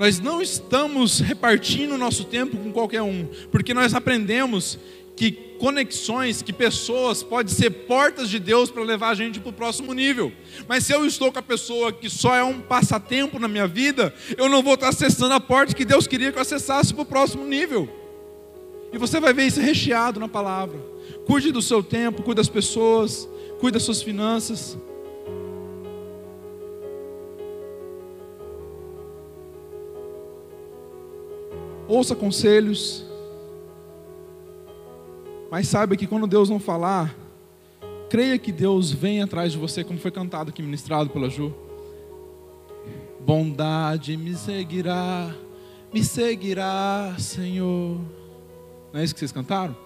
Nós 0.00 0.18
não 0.18 0.40
estamos 0.40 1.20
repartindo 1.20 1.94
o 1.94 1.98
nosso 1.98 2.24
tempo 2.24 2.56
com 2.56 2.72
qualquer 2.72 3.02
um. 3.02 3.28
Porque 3.52 3.74
nós 3.74 3.92
aprendemos 3.92 4.78
que 5.14 5.30
conexões, 5.30 6.40
que 6.40 6.54
pessoas 6.54 7.22
podem 7.22 7.54
ser 7.54 7.68
portas 7.68 8.30
de 8.30 8.38
Deus 8.38 8.70
para 8.70 8.82
levar 8.82 9.10
a 9.10 9.14
gente 9.14 9.38
para 9.38 9.50
o 9.50 9.52
próximo 9.52 9.92
nível. 9.92 10.32
Mas 10.66 10.86
se 10.86 10.94
eu 10.94 11.04
estou 11.04 11.30
com 11.30 11.38
a 11.38 11.42
pessoa 11.42 11.92
que 11.92 12.08
só 12.08 12.34
é 12.34 12.42
um 12.42 12.62
passatempo 12.62 13.38
na 13.38 13.46
minha 13.46 13.66
vida, 13.66 14.14
eu 14.38 14.48
não 14.48 14.62
vou 14.62 14.72
estar 14.72 14.88
acessando 14.88 15.34
a 15.34 15.40
porta 15.40 15.74
que 15.74 15.84
Deus 15.84 16.06
queria 16.06 16.32
que 16.32 16.38
eu 16.38 16.42
acessasse 16.42 16.94
para 16.94 17.02
o 17.02 17.06
próximo 17.06 17.44
nível. 17.44 17.86
E 18.94 18.96
você 18.96 19.20
vai 19.20 19.34
ver 19.34 19.48
isso 19.48 19.60
recheado 19.60 20.18
na 20.18 20.28
palavra. 20.28 20.78
Cuide 21.26 21.52
do 21.52 21.60
seu 21.60 21.82
tempo, 21.82 22.22
cuide 22.22 22.36
das 22.36 22.48
pessoas, 22.48 23.28
cuide 23.58 23.74
das 23.74 23.82
suas 23.82 24.02
finanças. 24.02 24.78
Ouça 31.90 32.14
conselhos 32.14 33.04
mas 35.50 35.66
saiba 35.66 35.96
que 35.96 36.06
quando 36.06 36.28
Deus 36.28 36.48
não 36.48 36.60
falar, 36.60 37.14
creia 38.08 38.38
que 38.38 38.52
Deus 38.52 38.92
vem 38.92 39.20
atrás 39.20 39.52
de 39.52 39.58
você, 39.58 39.82
como 39.82 39.98
foi 39.98 40.12
cantado 40.12 40.50
aqui, 40.50 40.62
ministrado 40.62 41.10
pela 41.10 41.28
Ju. 41.28 41.52
Bondade 43.18 44.16
me 44.16 44.34
seguirá, 44.34 45.34
me 45.92 46.04
seguirá, 46.04 47.16
Senhor. 47.18 48.00
Não 48.92 49.00
é 49.00 49.04
isso 49.04 49.12
que 49.12 49.18
vocês 49.18 49.32
cantaram? 49.32 49.76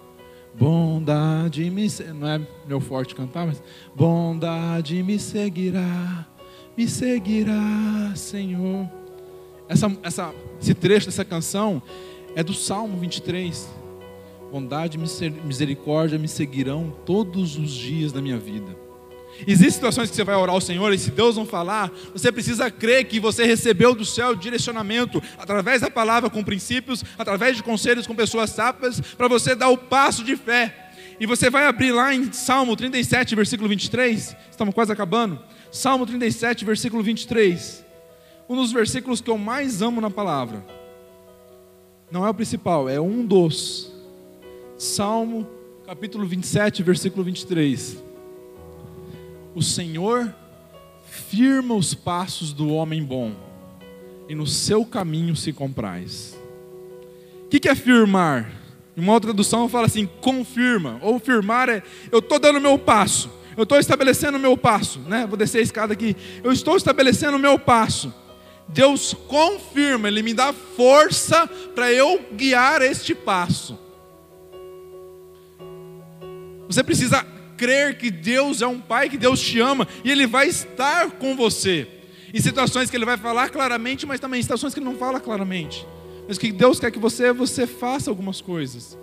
Bondade 0.53 1.69
me 1.69 1.87
não 2.13 2.27
é 2.27 2.47
meu 2.65 2.79
forte 2.79 3.13
cantar, 3.13 3.47
mas 3.47 3.61
bondade 3.93 5.01
me 5.03 5.19
seguirá, 5.19 6.25
me 6.77 6.87
seguirá, 6.87 8.13
Senhor. 8.15 8.87
Essa, 9.67 9.97
essa, 10.03 10.33
esse 10.61 10.73
trecho 10.73 11.07
dessa 11.07 11.25
canção 11.25 11.81
é 12.35 12.43
do 12.43 12.53
Salmo 12.53 12.97
23 12.97 13.85
bondade 14.55 14.97
e 14.97 15.45
misericórdia 15.45 16.17
me 16.17 16.29
seguirão 16.29 16.95
todos 17.05 17.57
os 17.57 17.71
dias 17.71 18.13
da 18.13 18.21
minha 18.21 18.37
vida. 18.37 18.73
Existem 19.45 19.71
situações 19.71 20.09
que 20.09 20.15
você 20.15 20.23
vai 20.23 20.35
orar 20.35 20.55
ao 20.55 20.61
Senhor 20.61 20.93
e 20.93 20.97
se 20.97 21.11
Deus 21.11 21.35
não 21.35 21.45
falar, 21.45 21.91
você 22.13 22.31
precisa 22.31 22.71
crer 22.71 23.03
que 23.03 23.19
você 23.19 23.43
recebeu 23.43 23.93
do 23.93 24.05
céu 24.05 24.33
direcionamento 24.33 25.21
através 25.37 25.81
da 25.81 25.91
palavra 25.91 26.29
com 26.29 26.41
princípios, 26.41 27.03
através 27.17 27.57
de 27.57 27.63
conselhos 27.63 28.07
com 28.07 28.15
pessoas 28.15 28.51
sábias, 28.51 29.01
para 29.17 29.27
você 29.27 29.55
dar 29.55 29.67
o 29.67 29.77
passo 29.77 30.23
de 30.23 30.37
fé. 30.37 30.73
E 31.19 31.25
você 31.25 31.49
vai 31.49 31.65
abrir 31.65 31.91
lá 31.91 32.13
em 32.13 32.31
Salmo 32.31 32.77
37, 32.77 33.35
versículo 33.35 33.67
23. 33.67 34.37
Estamos 34.49 34.73
quase 34.73 34.93
acabando. 34.93 35.37
Salmo 35.69 36.05
37, 36.05 36.63
versículo 36.63 37.03
23. 37.03 37.84
Um 38.47 38.55
dos 38.55 38.71
versículos 38.71 39.21
que 39.21 39.29
eu 39.29 39.37
mais 39.37 39.81
amo 39.81 39.99
na 39.99 40.09
palavra. 40.09 40.63
Não 42.11 42.25
é 42.25 42.29
o 42.29 42.33
principal, 42.33 42.87
é 42.87 42.99
um 42.99 43.25
dos. 43.25 43.91
Salmo 44.77 45.47
capítulo 45.85 46.25
27, 46.27 46.83
versículo 46.83 47.23
23. 47.23 48.03
O 49.55 49.61
Senhor 49.61 50.33
firma 51.03 51.75
os 51.75 51.93
passos 51.93 52.51
do 52.53 52.69
homem 52.69 53.03
bom, 53.03 53.33
e 54.27 54.35
no 54.35 54.45
seu 54.45 54.85
caminho 54.85 55.35
se 55.35 55.53
compraz. 55.53 56.37
O 57.45 57.47
que 57.47 57.69
é 57.69 57.75
firmar? 57.75 58.51
Em 58.97 59.01
uma 59.01 59.13
outra 59.13 59.29
tradução 59.29 59.69
fala 59.69 59.87
assim: 59.87 60.07
confirma. 60.21 60.99
Ou 61.01 61.19
firmar 61.19 61.69
é 61.69 61.81
eu 62.11 62.19
estou 62.19 62.37
dando 62.37 62.57
o 62.57 62.61
meu 62.61 62.77
passo, 62.77 63.29
eu 63.55 63.63
estou 63.63 63.79
estabelecendo 63.79 64.37
o 64.37 64.41
meu 64.41 64.57
passo, 64.57 64.99
né? 64.99 65.25
Vou 65.25 65.37
descer 65.37 65.59
a 65.59 65.63
escada 65.63 65.93
aqui. 65.93 66.15
Eu 66.43 66.51
estou 66.51 66.75
estabelecendo 66.75 67.37
o 67.37 67.39
meu 67.39 67.57
passo. 67.57 68.13
Deus 68.67 69.13
confirma, 69.27 70.07
Ele 70.07 70.21
me 70.21 70.33
dá 70.33 70.51
força 70.51 71.47
para 71.73 71.91
eu 71.91 72.19
guiar 72.33 72.81
este 72.81 73.13
passo. 73.13 73.77
Você 76.67 76.83
precisa 76.83 77.23
crer 77.57 77.97
que 77.97 78.09
Deus 78.09 78.61
é 78.61 78.67
um 78.67 78.79
Pai, 78.79 79.09
que 79.09 79.17
Deus 79.17 79.39
te 79.39 79.59
ama 79.59 79.87
e 80.03 80.11
Ele 80.11 80.27
vai 80.27 80.47
estar 80.47 81.11
com 81.11 81.35
você. 81.35 81.87
Em 82.33 82.41
situações 82.41 82.89
que 82.89 82.97
Ele 82.97 83.05
vai 83.05 83.17
falar 83.17 83.49
claramente, 83.49 84.05
mas 84.05 84.19
também 84.19 84.39
em 84.39 84.43
situações 84.43 84.73
que 84.73 84.79
Ele 84.79 84.87
não 84.87 84.97
fala 84.97 85.19
claramente. 85.19 85.85
Mas 86.27 86.37
que 86.37 86.51
Deus 86.51 86.79
quer 86.79 86.91
que 86.91 86.99
você, 86.99 87.31
você 87.31 87.67
faça 87.67 88.09
algumas 88.09 88.41
coisas. 88.41 88.97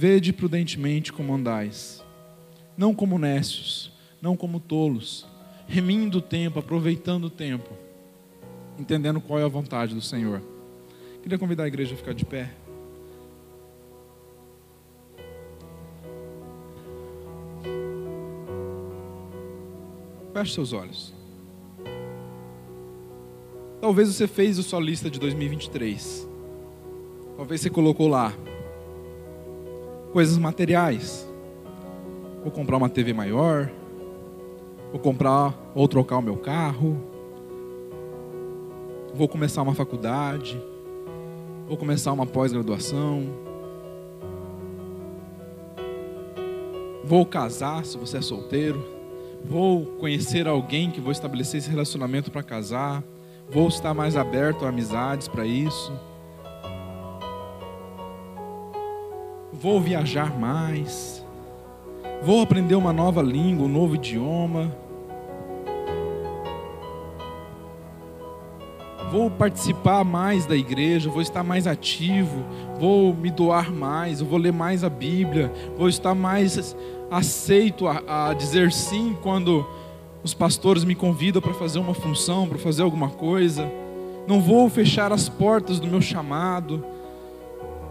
Vede 0.00 0.32
prudentemente 0.32 1.12
como 1.12 1.34
andais, 1.34 2.02
não 2.74 2.94
como 2.94 3.18
necios, 3.18 3.92
não 4.18 4.34
como 4.34 4.58
tolos, 4.58 5.26
remindo 5.68 6.16
o 6.16 6.22
tempo, 6.22 6.58
aproveitando 6.58 7.24
o 7.24 7.30
tempo, 7.30 7.68
entendendo 8.78 9.20
qual 9.20 9.38
é 9.38 9.44
a 9.44 9.48
vontade 9.48 9.94
do 9.94 10.00
Senhor. 10.00 10.40
Queria 11.22 11.38
convidar 11.38 11.64
a 11.64 11.68
igreja 11.68 11.92
a 11.92 11.98
ficar 11.98 12.14
de 12.14 12.24
pé. 12.24 12.50
Feche 20.32 20.54
seus 20.54 20.72
olhos. 20.72 21.12
Talvez 23.82 24.08
você 24.08 24.26
fez 24.26 24.58
a 24.58 24.62
sua 24.62 24.80
lista 24.80 25.10
de 25.10 25.20
2023. 25.20 26.26
Talvez 27.36 27.60
você 27.60 27.68
colocou 27.68 28.08
lá 28.08 28.32
coisas 30.12 30.38
materiais. 30.38 31.28
Vou 32.42 32.50
comprar 32.50 32.76
uma 32.76 32.88
TV 32.88 33.12
maior, 33.12 33.70
Vou 34.90 34.98
comprar 34.98 35.54
ou 35.72 35.86
trocar 35.86 36.18
o 36.18 36.22
meu 36.22 36.36
carro. 36.36 37.00
Vou 39.14 39.28
começar 39.28 39.62
uma 39.62 39.74
faculdade. 39.74 40.60
Vou 41.68 41.76
começar 41.76 42.12
uma 42.12 42.26
pós-graduação. 42.26 43.28
Vou 47.04 47.24
casar 47.24 47.84
se 47.84 47.96
você 47.96 48.18
é 48.18 48.20
solteiro. 48.20 48.84
Vou 49.44 49.86
conhecer 49.98 50.48
alguém 50.48 50.90
que 50.90 51.00
vou 51.00 51.12
estabelecer 51.12 51.58
esse 51.58 51.70
relacionamento 51.70 52.30
para 52.30 52.42
casar. 52.42 53.04
Vou 53.48 53.68
estar 53.68 53.94
mais 53.94 54.16
aberto 54.16 54.64
a 54.64 54.70
amizades 54.70 55.28
para 55.28 55.46
isso. 55.46 55.92
Vou 59.60 59.78
viajar 59.78 60.38
mais, 60.38 61.22
vou 62.22 62.40
aprender 62.40 62.74
uma 62.74 62.94
nova 62.94 63.20
língua, 63.20 63.66
um 63.66 63.68
novo 63.68 63.94
idioma, 63.94 64.74
vou 69.12 69.30
participar 69.30 70.02
mais 70.02 70.46
da 70.46 70.56
igreja, 70.56 71.10
vou 71.10 71.20
estar 71.20 71.44
mais 71.44 71.66
ativo, 71.66 72.42
vou 72.78 73.12
me 73.12 73.30
doar 73.30 73.70
mais, 73.70 74.22
vou 74.22 74.38
ler 74.38 74.52
mais 74.52 74.82
a 74.82 74.88
Bíblia, 74.88 75.52
vou 75.76 75.90
estar 75.90 76.14
mais 76.14 76.74
aceito 77.10 77.86
a, 77.86 78.30
a 78.30 78.34
dizer 78.34 78.72
sim 78.72 79.14
quando 79.20 79.66
os 80.22 80.32
pastores 80.32 80.84
me 80.84 80.94
convidam 80.94 81.42
para 81.42 81.52
fazer 81.52 81.78
uma 81.78 81.94
função, 81.94 82.48
para 82.48 82.58
fazer 82.58 82.82
alguma 82.82 83.10
coisa. 83.10 83.70
Não 84.26 84.40
vou 84.40 84.70
fechar 84.70 85.12
as 85.12 85.28
portas 85.28 85.78
do 85.78 85.86
meu 85.86 86.00
chamado. 86.00 86.82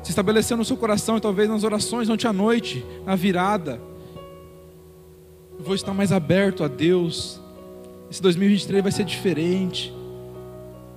Se 0.10 0.14
estabelecer 0.14 0.58
no 0.58 0.66
seu 0.66 0.76
coração 0.76 1.18
e 1.18 1.22
talvez 1.22 1.48
nas 1.48 1.64
orações 1.64 2.10
ontem 2.10 2.28
à 2.28 2.34
noite, 2.34 2.84
na 3.06 3.16
virada. 3.16 3.80
Eu 5.56 5.64
vou 5.64 5.76
estar 5.76 5.94
mais 5.94 6.12
aberto 6.12 6.64
a 6.64 6.68
Deus. 6.68 7.40
Esse 8.10 8.20
2023 8.20 8.82
vai 8.82 8.92
ser 8.92 9.04
diferente. 9.04 9.94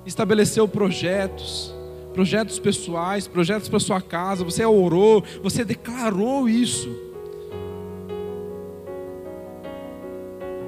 Estabeleceu 0.07 0.67
projetos, 0.67 1.75
projetos 2.15 2.59
pessoais, 2.59 3.29
projetos 3.29 3.69
para 3.69 3.79
sua 3.81 4.01
casa. 4.01 4.45
Você 4.45 4.65
orou, 4.65 5.23
você 5.43 5.63
declarou 5.63 6.49
isso. 6.49 6.89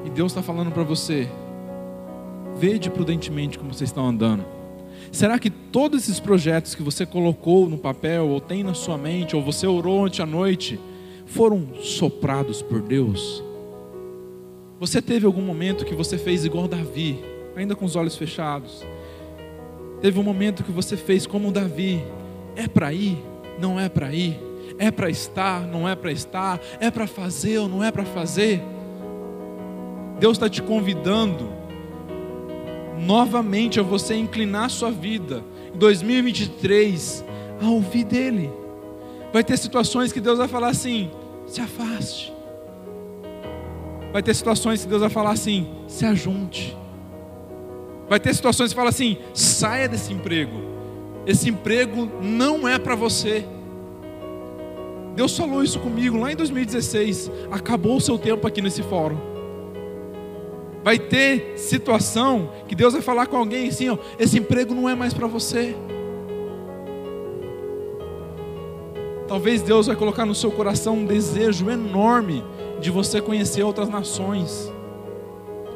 E 0.05 0.11
Deus 0.11 0.33
está 0.33 0.43
falando 0.43 0.71
para 0.71 0.83
você: 0.83 1.31
vede 2.57 2.91
prudentemente 2.91 3.59
como 3.59 3.73
vocês 3.73 3.89
estão 3.89 4.07
andando. 4.07 4.45
Será 5.11 5.39
que 5.39 5.51
todos 5.51 6.03
esses 6.03 6.19
projetos 6.19 6.75
que 6.75 6.83
você 6.83 7.07
colocou 7.07 7.69
no 7.69 7.79
papel, 7.79 8.29
ou 8.29 8.41
tem 8.41 8.63
na 8.63 8.75
sua 8.75 8.99
mente, 8.99 9.37
ou 9.37 9.43
você 9.43 9.67
orou 9.67 10.05
ontem 10.05 10.23
à 10.23 10.27
noite, 10.27 10.79
foram 11.27 11.69
soprados 11.81 12.63
por 12.63 12.83
Deus? 12.83 13.43
Você 14.81 15.01
teve 15.01 15.25
algum 15.25 15.43
momento 15.43 15.85
que 15.85 15.95
você 15.95 16.19
fez 16.19 16.45
igual 16.45 16.67
Davi, 16.67 17.19
ainda 17.57 17.77
com 17.77 17.85
os 17.85 17.97
olhos 17.97 18.17
fechados? 18.17 18.85
Teve 20.01 20.19
um 20.19 20.23
momento 20.23 20.65
que 20.65 20.73
você 20.73 20.97
fez 20.97 21.27
como 21.27 21.53
Davi: 21.53 22.03
é 22.57 22.69
para 22.69 22.93
ir, 22.93 23.17
não 23.59 23.79
é 23.79 23.89
para 23.89 24.13
ir, 24.13 24.39
é 24.79 24.91
para 24.91 25.09
estar, 25.09 25.67
não 25.67 25.89
é 25.89 25.95
para 25.95 26.13
estar, 26.13 26.61
é 26.81 26.91
para 26.91 27.07
fazer 27.07 27.59
ou 27.59 27.69
não 27.69 27.83
é 27.83 27.91
para 27.91 28.05
fazer? 28.05 28.61
Deus 30.19 30.37
está 30.37 30.49
te 30.49 30.63
convidando 30.63 31.64
novamente 32.99 33.81
a 33.81 33.83
você 33.83 34.15
inclinar 34.15 34.71
sua 34.71 34.91
vida 34.91 35.45
em 35.75 35.79
2023 35.79 37.25
a 37.61 37.69
ouvir 37.69 38.05
dele. 38.05 38.51
Vai 39.33 39.43
ter 39.43 39.57
situações 39.59 40.13
que 40.13 40.21
Deus 40.21 40.39
vai 40.39 40.49
falar 40.49 40.69
assim: 40.69 41.11
se 41.47 41.61
afaste. 41.61 42.33
Vai 44.13 44.23
ter 44.23 44.35
situações 44.35 44.83
que 44.83 44.89
Deus 44.89 45.01
vai 45.01 45.11
falar 45.11 45.33
assim: 45.33 45.69
se 45.89 46.05
ajunte. 46.07 46.77
Vai 48.09 48.21
ter 48.21 48.35
situações 48.35 48.71
que 48.71 48.77
fala 48.77 48.91
assim: 48.91 49.19
saia 49.33 49.89
desse 49.89 50.13
emprego. 50.13 50.75
Esse 51.27 51.49
emprego 51.49 52.09
não 52.23 52.69
é 52.69 52.79
para 52.79 52.95
você. 52.95 53.45
Deus 55.17 55.37
falou 55.37 55.63
isso 55.63 55.79
comigo 55.81 56.17
lá 56.17 56.33
em 56.33 56.37
2016. 56.37 57.31
Acabou 57.51 57.97
o 57.97 58.01
seu 58.01 58.19
tempo 58.19 58.47
aqui 58.47 58.61
nesse 58.61 58.83
fórum. 58.83 59.34
Vai 60.85 60.99
ter 60.99 61.55
situação 61.57 62.51
que 62.69 62.75
Deus 62.75 62.93
vai 62.93 63.01
falar 63.01 63.27
com 63.27 63.39
alguém 63.39 63.69
assim: 63.69 63.89
ó, 63.89 63.97
esse 64.19 64.39
emprego 64.39 64.75
não 64.75 64.87
é 64.87 64.95
mais 64.95 65.15
para 65.15 65.27
você. 65.27 65.75
Talvez 69.27 69.63
Deus 69.63 69.87
vai 69.87 69.97
colocar 69.97 70.27
no 70.27 70.35
seu 70.35 70.51
coração 70.51 70.99
um 70.99 71.07
desejo 71.07 71.71
enorme 71.71 72.45
de 72.81 72.91
você 72.91 73.23
conhecer 73.23 73.63
outras 73.63 73.89
nações, 73.89 74.71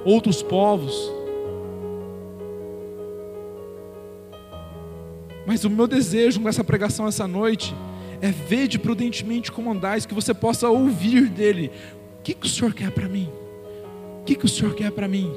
outros 0.05 0.43
povos. 0.43 1.11
Mas 5.47 5.65
o 5.65 5.71
meu 5.71 5.87
desejo 5.87 6.39
com 6.39 6.49
essa 6.51 6.63
pregação 6.63 7.09
essa 7.09 7.27
noite 7.27 7.75
é 8.21 8.31
ver 8.31 8.69
de 8.69 8.79
prudentemente 8.79 9.51
como 9.51 9.73
andais, 9.73 10.05
que 10.05 10.13
você 10.13 10.35
possa 10.35 10.69
ouvir 10.69 11.31
dele. 11.31 11.73
O 12.19 12.23
que, 12.23 12.35
que 12.35 12.47
o 12.47 12.51
Senhor 12.51 12.75
quer 12.75 12.91
para 12.91 13.09
mim? 13.09 13.33
Que, 14.29 14.35
que 14.35 14.45
o 14.45 14.49
Senhor 14.49 14.75
quer 14.75 14.93
para 14.93 15.09
mim? 15.09 15.33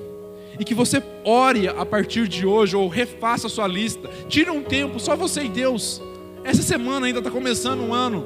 E 0.60 0.66
que 0.66 0.74
você 0.74 1.02
ore 1.24 1.68
a 1.70 1.86
partir 1.86 2.28
de 2.28 2.46
hoje, 2.46 2.76
ou 2.76 2.90
refaça 2.90 3.48
a 3.48 3.50
sua 3.50 3.66
lista. 3.66 4.10
Tire 4.28 4.50
um 4.50 4.62
tempo, 4.62 5.00
só 5.00 5.16
você 5.16 5.44
e 5.44 5.50
Deus. 5.50 6.02
Essa 6.44 6.62
semana 6.62 7.06
ainda 7.06 7.20
está 7.20 7.32
começando 7.32 7.80
um 7.80 7.94
ano. 7.94 8.26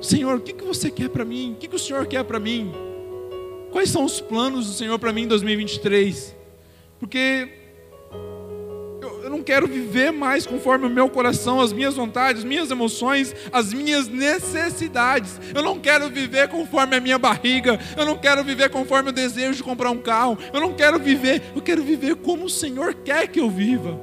Senhor, 0.00 0.36
o 0.36 0.40
que, 0.40 0.54
que 0.54 0.64
você 0.64 0.90
quer 0.90 1.10
para 1.10 1.24
mim? 1.24 1.52
O 1.52 1.56
que, 1.56 1.68
que 1.68 1.76
o 1.76 1.78
Senhor 1.78 2.06
quer 2.06 2.24
para 2.24 2.40
mim? 2.40 2.72
Quais 3.70 3.90
são 3.90 4.04
os 4.04 4.18
planos 4.18 4.66
do 4.66 4.72
Senhor 4.72 4.98
para 4.98 5.12
mim 5.12 5.24
em 5.24 5.28
2023? 5.28 6.34
Porque 6.98 7.48
quero 9.48 9.66
viver 9.66 10.12
mais 10.12 10.46
conforme 10.46 10.84
o 10.86 10.90
meu 10.90 11.08
coração, 11.08 11.58
as 11.58 11.72
minhas 11.72 11.94
vontades, 11.96 12.42
as 12.42 12.44
minhas 12.46 12.70
emoções, 12.70 13.34
as 13.50 13.72
minhas 13.72 14.06
necessidades. 14.06 15.40
Eu 15.54 15.62
não 15.62 15.80
quero 15.80 16.10
viver 16.10 16.48
conforme 16.48 16.96
a 16.96 17.00
minha 17.00 17.18
barriga. 17.18 17.80
Eu 17.96 18.04
não 18.04 18.18
quero 18.18 18.44
viver 18.44 18.68
conforme 18.68 19.08
o 19.08 19.12
desejo 19.12 19.56
de 19.56 19.62
comprar 19.62 19.90
um 19.90 20.02
carro. 20.02 20.36
Eu 20.52 20.60
não 20.60 20.74
quero 20.74 20.98
viver, 20.98 21.42
eu 21.56 21.62
quero 21.62 21.82
viver 21.82 22.16
como 22.16 22.44
o 22.44 22.50
Senhor 22.50 22.92
quer 22.92 23.26
que 23.26 23.40
eu 23.40 23.48
viva. 23.48 23.98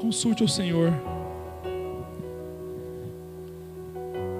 Consulte 0.00 0.44
o 0.44 0.48
Senhor. 0.48 0.92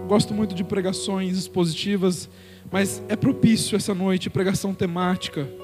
Gosto 0.07 0.33
muito 0.33 0.55
de 0.55 0.63
pregações 0.63 1.37
expositivas, 1.37 2.31
mas 2.71 3.03
é 3.09 3.17
propício 3.17 3.75
essa 3.75 3.93
noite 3.93 4.31
pregação 4.31 4.73
temática 4.73 5.64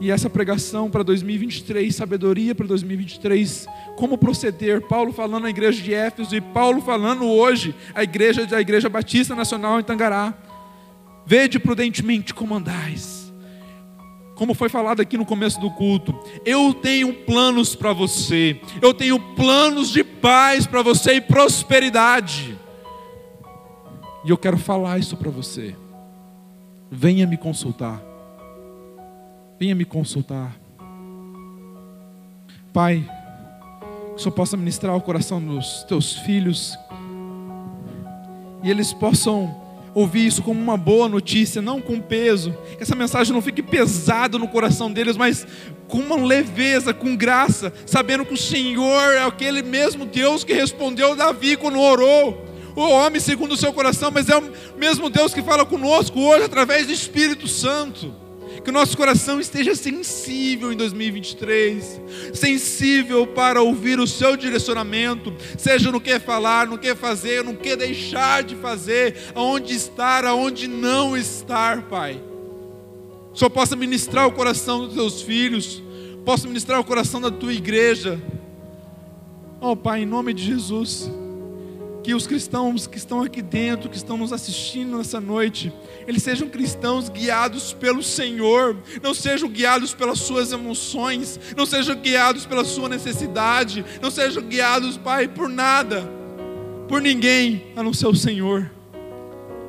e 0.00 0.10
essa 0.10 0.30
pregação 0.30 0.88
para 0.88 1.02
2023, 1.02 1.94
sabedoria 1.94 2.54
para 2.54 2.66
2023, 2.66 3.66
como 3.96 4.16
proceder. 4.16 4.80
Paulo 4.82 5.12
falando 5.12 5.42
na 5.42 5.50
igreja 5.50 5.82
de 5.82 5.92
Éfeso 5.92 6.36
e 6.36 6.40
Paulo 6.40 6.80
falando 6.80 7.26
hoje 7.26 7.74
a 7.94 8.02
igreja 8.02 8.46
da 8.46 8.60
Igreja 8.60 8.88
Batista 8.88 9.34
Nacional 9.34 9.80
em 9.80 9.82
Tangará. 9.82 10.34
Vede 11.26 11.58
prudentemente 11.58 12.32
como 12.32 12.54
andais. 12.54 13.32
Como 14.36 14.54
foi 14.54 14.68
falado 14.68 15.00
aqui 15.00 15.18
no 15.18 15.26
começo 15.26 15.60
do 15.60 15.68
culto, 15.72 16.16
eu 16.46 16.72
tenho 16.72 17.12
planos 17.12 17.74
para 17.74 17.92
você. 17.92 18.60
Eu 18.80 18.94
tenho 18.94 19.18
planos 19.34 19.90
de 19.90 20.04
paz 20.04 20.64
para 20.64 20.80
você 20.80 21.14
e 21.14 21.20
prosperidade. 21.20 22.56
E 24.24 24.30
eu 24.30 24.38
quero 24.38 24.56
falar 24.56 24.98
isso 24.98 25.16
para 25.16 25.30
você. 25.30 25.74
Venha 26.88 27.26
me 27.26 27.36
consultar 27.36 28.07
venha 29.58 29.74
me 29.74 29.84
consultar. 29.84 30.56
Pai, 32.72 33.04
que 34.10 34.16
o 34.16 34.18
Senhor 34.18 34.34
possa 34.34 34.56
ministrar 34.56 34.94
o 34.94 35.00
coração 35.00 35.40
dos 35.40 35.82
teus 35.84 36.14
filhos 36.18 36.78
e 38.62 38.70
eles 38.70 38.92
possam 38.92 39.54
ouvir 39.94 40.26
isso 40.26 40.42
como 40.42 40.60
uma 40.60 40.76
boa 40.76 41.08
notícia, 41.08 41.60
não 41.60 41.80
com 41.80 42.00
peso, 42.00 42.56
que 42.76 42.82
essa 42.82 42.94
mensagem 42.94 43.32
não 43.32 43.42
fique 43.42 43.62
pesada 43.62 44.38
no 44.38 44.46
coração 44.46 44.92
deles, 44.92 45.16
mas 45.16 45.46
com 45.88 45.98
uma 45.98 46.16
leveza, 46.16 46.94
com 46.94 47.16
graça, 47.16 47.72
sabendo 47.84 48.24
que 48.24 48.34
o 48.34 48.36
Senhor 48.36 49.12
é 49.14 49.24
aquele 49.24 49.62
mesmo 49.62 50.04
Deus 50.04 50.44
que 50.44 50.52
respondeu 50.52 51.16
Davi 51.16 51.56
quando 51.56 51.80
orou. 51.80 52.46
O 52.76 52.82
homem 52.82 53.20
segundo 53.20 53.52
o 53.52 53.56
seu 53.56 53.72
coração, 53.72 54.10
mas 54.12 54.28
é 54.28 54.36
o 54.36 54.52
mesmo 54.76 55.10
Deus 55.10 55.34
que 55.34 55.42
fala 55.42 55.64
conosco 55.64 56.20
hoje 56.20 56.44
através 56.44 56.86
do 56.86 56.92
Espírito 56.92 57.48
Santo 57.48 58.27
que 58.62 58.70
o 58.70 58.72
nosso 58.72 58.96
coração 58.96 59.38
esteja 59.40 59.74
sensível 59.74 60.72
em 60.72 60.76
2023, 60.76 62.00
sensível 62.34 63.26
para 63.26 63.62
ouvir 63.62 63.98
o 64.00 64.06
seu 64.06 64.36
direcionamento, 64.36 65.34
seja 65.56 65.92
no 65.92 66.00
que 66.00 66.18
falar, 66.18 66.66
no 66.66 66.78
que 66.78 66.94
fazer, 66.94 67.44
no 67.44 67.54
que 67.54 67.76
deixar 67.76 68.42
de 68.42 68.56
fazer, 68.56 69.32
aonde 69.34 69.74
estar, 69.74 70.24
aonde 70.24 70.66
não 70.66 71.16
estar, 71.16 71.82
Pai. 71.82 72.20
Só 73.32 73.48
possa 73.48 73.76
ministrar 73.76 74.26
o 74.26 74.32
coração 74.32 74.86
dos 74.86 74.94
teus 74.94 75.22
filhos, 75.22 75.82
possa 76.24 76.48
ministrar 76.48 76.80
o 76.80 76.84
coração 76.84 77.20
da 77.20 77.30
tua 77.30 77.52
igreja. 77.52 78.20
Oh, 79.60 79.76
Pai, 79.76 80.02
em 80.02 80.06
nome 80.06 80.34
de 80.34 80.44
Jesus 80.44 81.10
que 82.08 82.14
os 82.14 82.26
cristãos 82.26 82.86
que 82.86 82.96
estão 82.96 83.20
aqui 83.20 83.42
dentro, 83.42 83.90
que 83.90 83.96
estão 83.98 84.16
nos 84.16 84.32
assistindo 84.32 84.96
nessa 84.96 85.20
noite, 85.20 85.70
eles 86.06 86.22
sejam 86.22 86.48
cristãos 86.48 87.10
guiados 87.10 87.74
pelo 87.74 88.02
Senhor, 88.02 88.78
não 89.02 89.12
sejam 89.12 89.46
guiados 89.46 89.92
pelas 89.92 90.18
suas 90.18 90.50
emoções, 90.50 91.38
não 91.54 91.66
sejam 91.66 91.94
guiados 91.96 92.46
pela 92.46 92.64
sua 92.64 92.88
necessidade, 92.88 93.84
não 94.00 94.10
sejam 94.10 94.42
guiados, 94.42 94.96
Pai, 94.96 95.28
por 95.28 95.50
nada, 95.50 96.10
por 96.88 97.02
ninguém 97.02 97.66
a 97.76 97.82
não 97.82 97.92
ser 97.92 98.06
o 98.06 98.14
Senhor. 98.14 98.70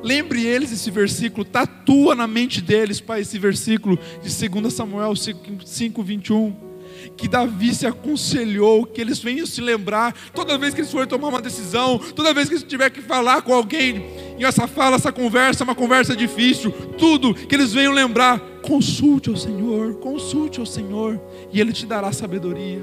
Lembre 0.02 0.42
eles 0.42 0.72
esse 0.72 0.90
versículo, 0.90 1.44
tatua 1.44 2.14
na 2.14 2.26
mente 2.26 2.62
deles, 2.62 3.02
Pai, 3.02 3.20
esse 3.20 3.38
versículo 3.38 3.98
de 4.22 4.48
2 4.48 4.72
Samuel 4.72 5.14
5, 5.14 6.02
21 6.02 6.69
que 7.16 7.28
Davi 7.28 7.74
se 7.74 7.86
aconselhou, 7.86 8.86
que 8.86 9.00
eles 9.00 9.18
venham 9.18 9.46
se 9.46 9.60
lembrar, 9.60 10.14
toda 10.34 10.58
vez 10.58 10.74
que 10.74 10.80
eles 10.80 10.90
forem 10.90 11.08
tomar 11.08 11.28
uma 11.28 11.40
decisão, 11.40 11.98
toda 11.98 12.34
vez 12.34 12.48
que 12.48 12.54
eles 12.54 12.64
tiver 12.64 12.90
que 12.90 13.00
falar 13.00 13.42
com 13.42 13.52
alguém, 13.54 14.04
e 14.38 14.44
essa 14.44 14.66
fala, 14.66 14.96
essa 14.96 15.12
conversa, 15.12 15.62
é 15.62 15.64
uma 15.64 15.74
conversa 15.74 16.16
difícil, 16.16 16.72
tudo 16.96 17.34
que 17.34 17.54
eles 17.54 17.72
venham 17.72 17.92
lembrar, 17.92 18.40
consulte 18.62 19.28
ao 19.28 19.36
Senhor, 19.36 19.94
consulte 19.96 20.60
ao 20.60 20.66
Senhor, 20.66 21.20
e 21.52 21.60
Ele 21.60 21.72
te 21.72 21.86
dará 21.86 22.10
sabedoria. 22.12 22.80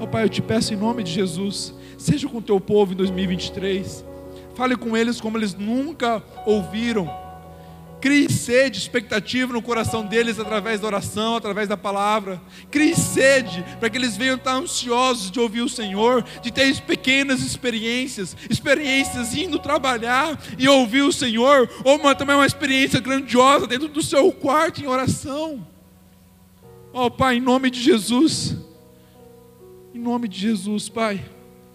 Ó 0.00 0.06
Pai, 0.06 0.24
eu 0.24 0.28
te 0.28 0.42
peço 0.42 0.74
em 0.74 0.76
nome 0.76 1.02
de 1.02 1.12
Jesus, 1.12 1.72
seja 1.96 2.28
com 2.28 2.38
o 2.38 2.42
teu 2.42 2.60
povo 2.60 2.92
em 2.92 2.96
2023, 2.96 4.04
fale 4.54 4.76
com 4.76 4.96
eles 4.96 5.20
como 5.20 5.38
eles 5.38 5.54
nunca 5.54 6.22
ouviram 6.44 7.21
Crie 8.02 8.28
sede, 8.28 8.80
expectativa 8.80 9.52
no 9.52 9.62
coração 9.62 10.04
deles 10.04 10.40
através 10.40 10.80
da 10.80 10.88
oração, 10.88 11.36
através 11.36 11.68
da 11.68 11.76
palavra. 11.76 12.42
Crie 12.68 12.96
sede 12.96 13.64
para 13.78 13.88
que 13.88 13.96
eles 13.96 14.16
venham 14.16 14.34
estar 14.34 14.54
ansiosos 14.54 15.30
de 15.30 15.38
ouvir 15.38 15.60
o 15.60 15.68
Senhor, 15.68 16.24
de 16.42 16.50
ter 16.50 16.80
pequenas 16.80 17.42
experiências, 17.42 18.36
experiências 18.50 19.36
indo 19.36 19.56
trabalhar 19.56 20.36
e 20.58 20.68
ouvir 20.68 21.02
o 21.02 21.12
Senhor, 21.12 21.70
ou 21.84 21.96
uma, 21.96 22.12
também 22.12 22.34
uma 22.34 22.44
experiência 22.44 22.98
grandiosa 22.98 23.68
dentro 23.68 23.86
do 23.86 24.02
seu 24.02 24.32
quarto 24.32 24.82
em 24.82 24.88
oração. 24.88 25.64
Ó 26.92 27.06
oh, 27.06 27.10
Pai, 27.10 27.36
em 27.36 27.40
nome 27.40 27.70
de 27.70 27.80
Jesus, 27.80 28.56
em 29.94 30.00
nome 30.00 30.26
de 30.26 30.40
Jesus, 30.40 30.88
Pai, 30.88 31.24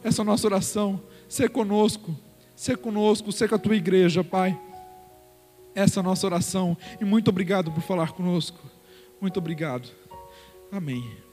essa 0.04 0.22
é 0.22 0.24
a 0.24 0.26
nossa 0.26 0.46
oração. 0.46 1.02
Ser 1.30 1.50
conosco, 1.50 2.14
ser 2.54 2.76
conosco, 2.76 3.32
ser 3.32 3.48
com 3.48 3.56
a 3.56 3.60
tua 3.60 3.78
igreja, 3.78 4.26
Pai. 4.26 4.67
Essa 5.78 6.02
nossa 6.02 6.26
oração. 6.26 6.76
E 7.00 7.06
muito 7.06 7.30
obrigado 7.30 7.72
por 7.72 7.84
falar 7.84 8.12
conosco. 8.12 8.60
Muito 9.22 9.38
obrigado. 9.38 9.88
Amém. 10.72 11.27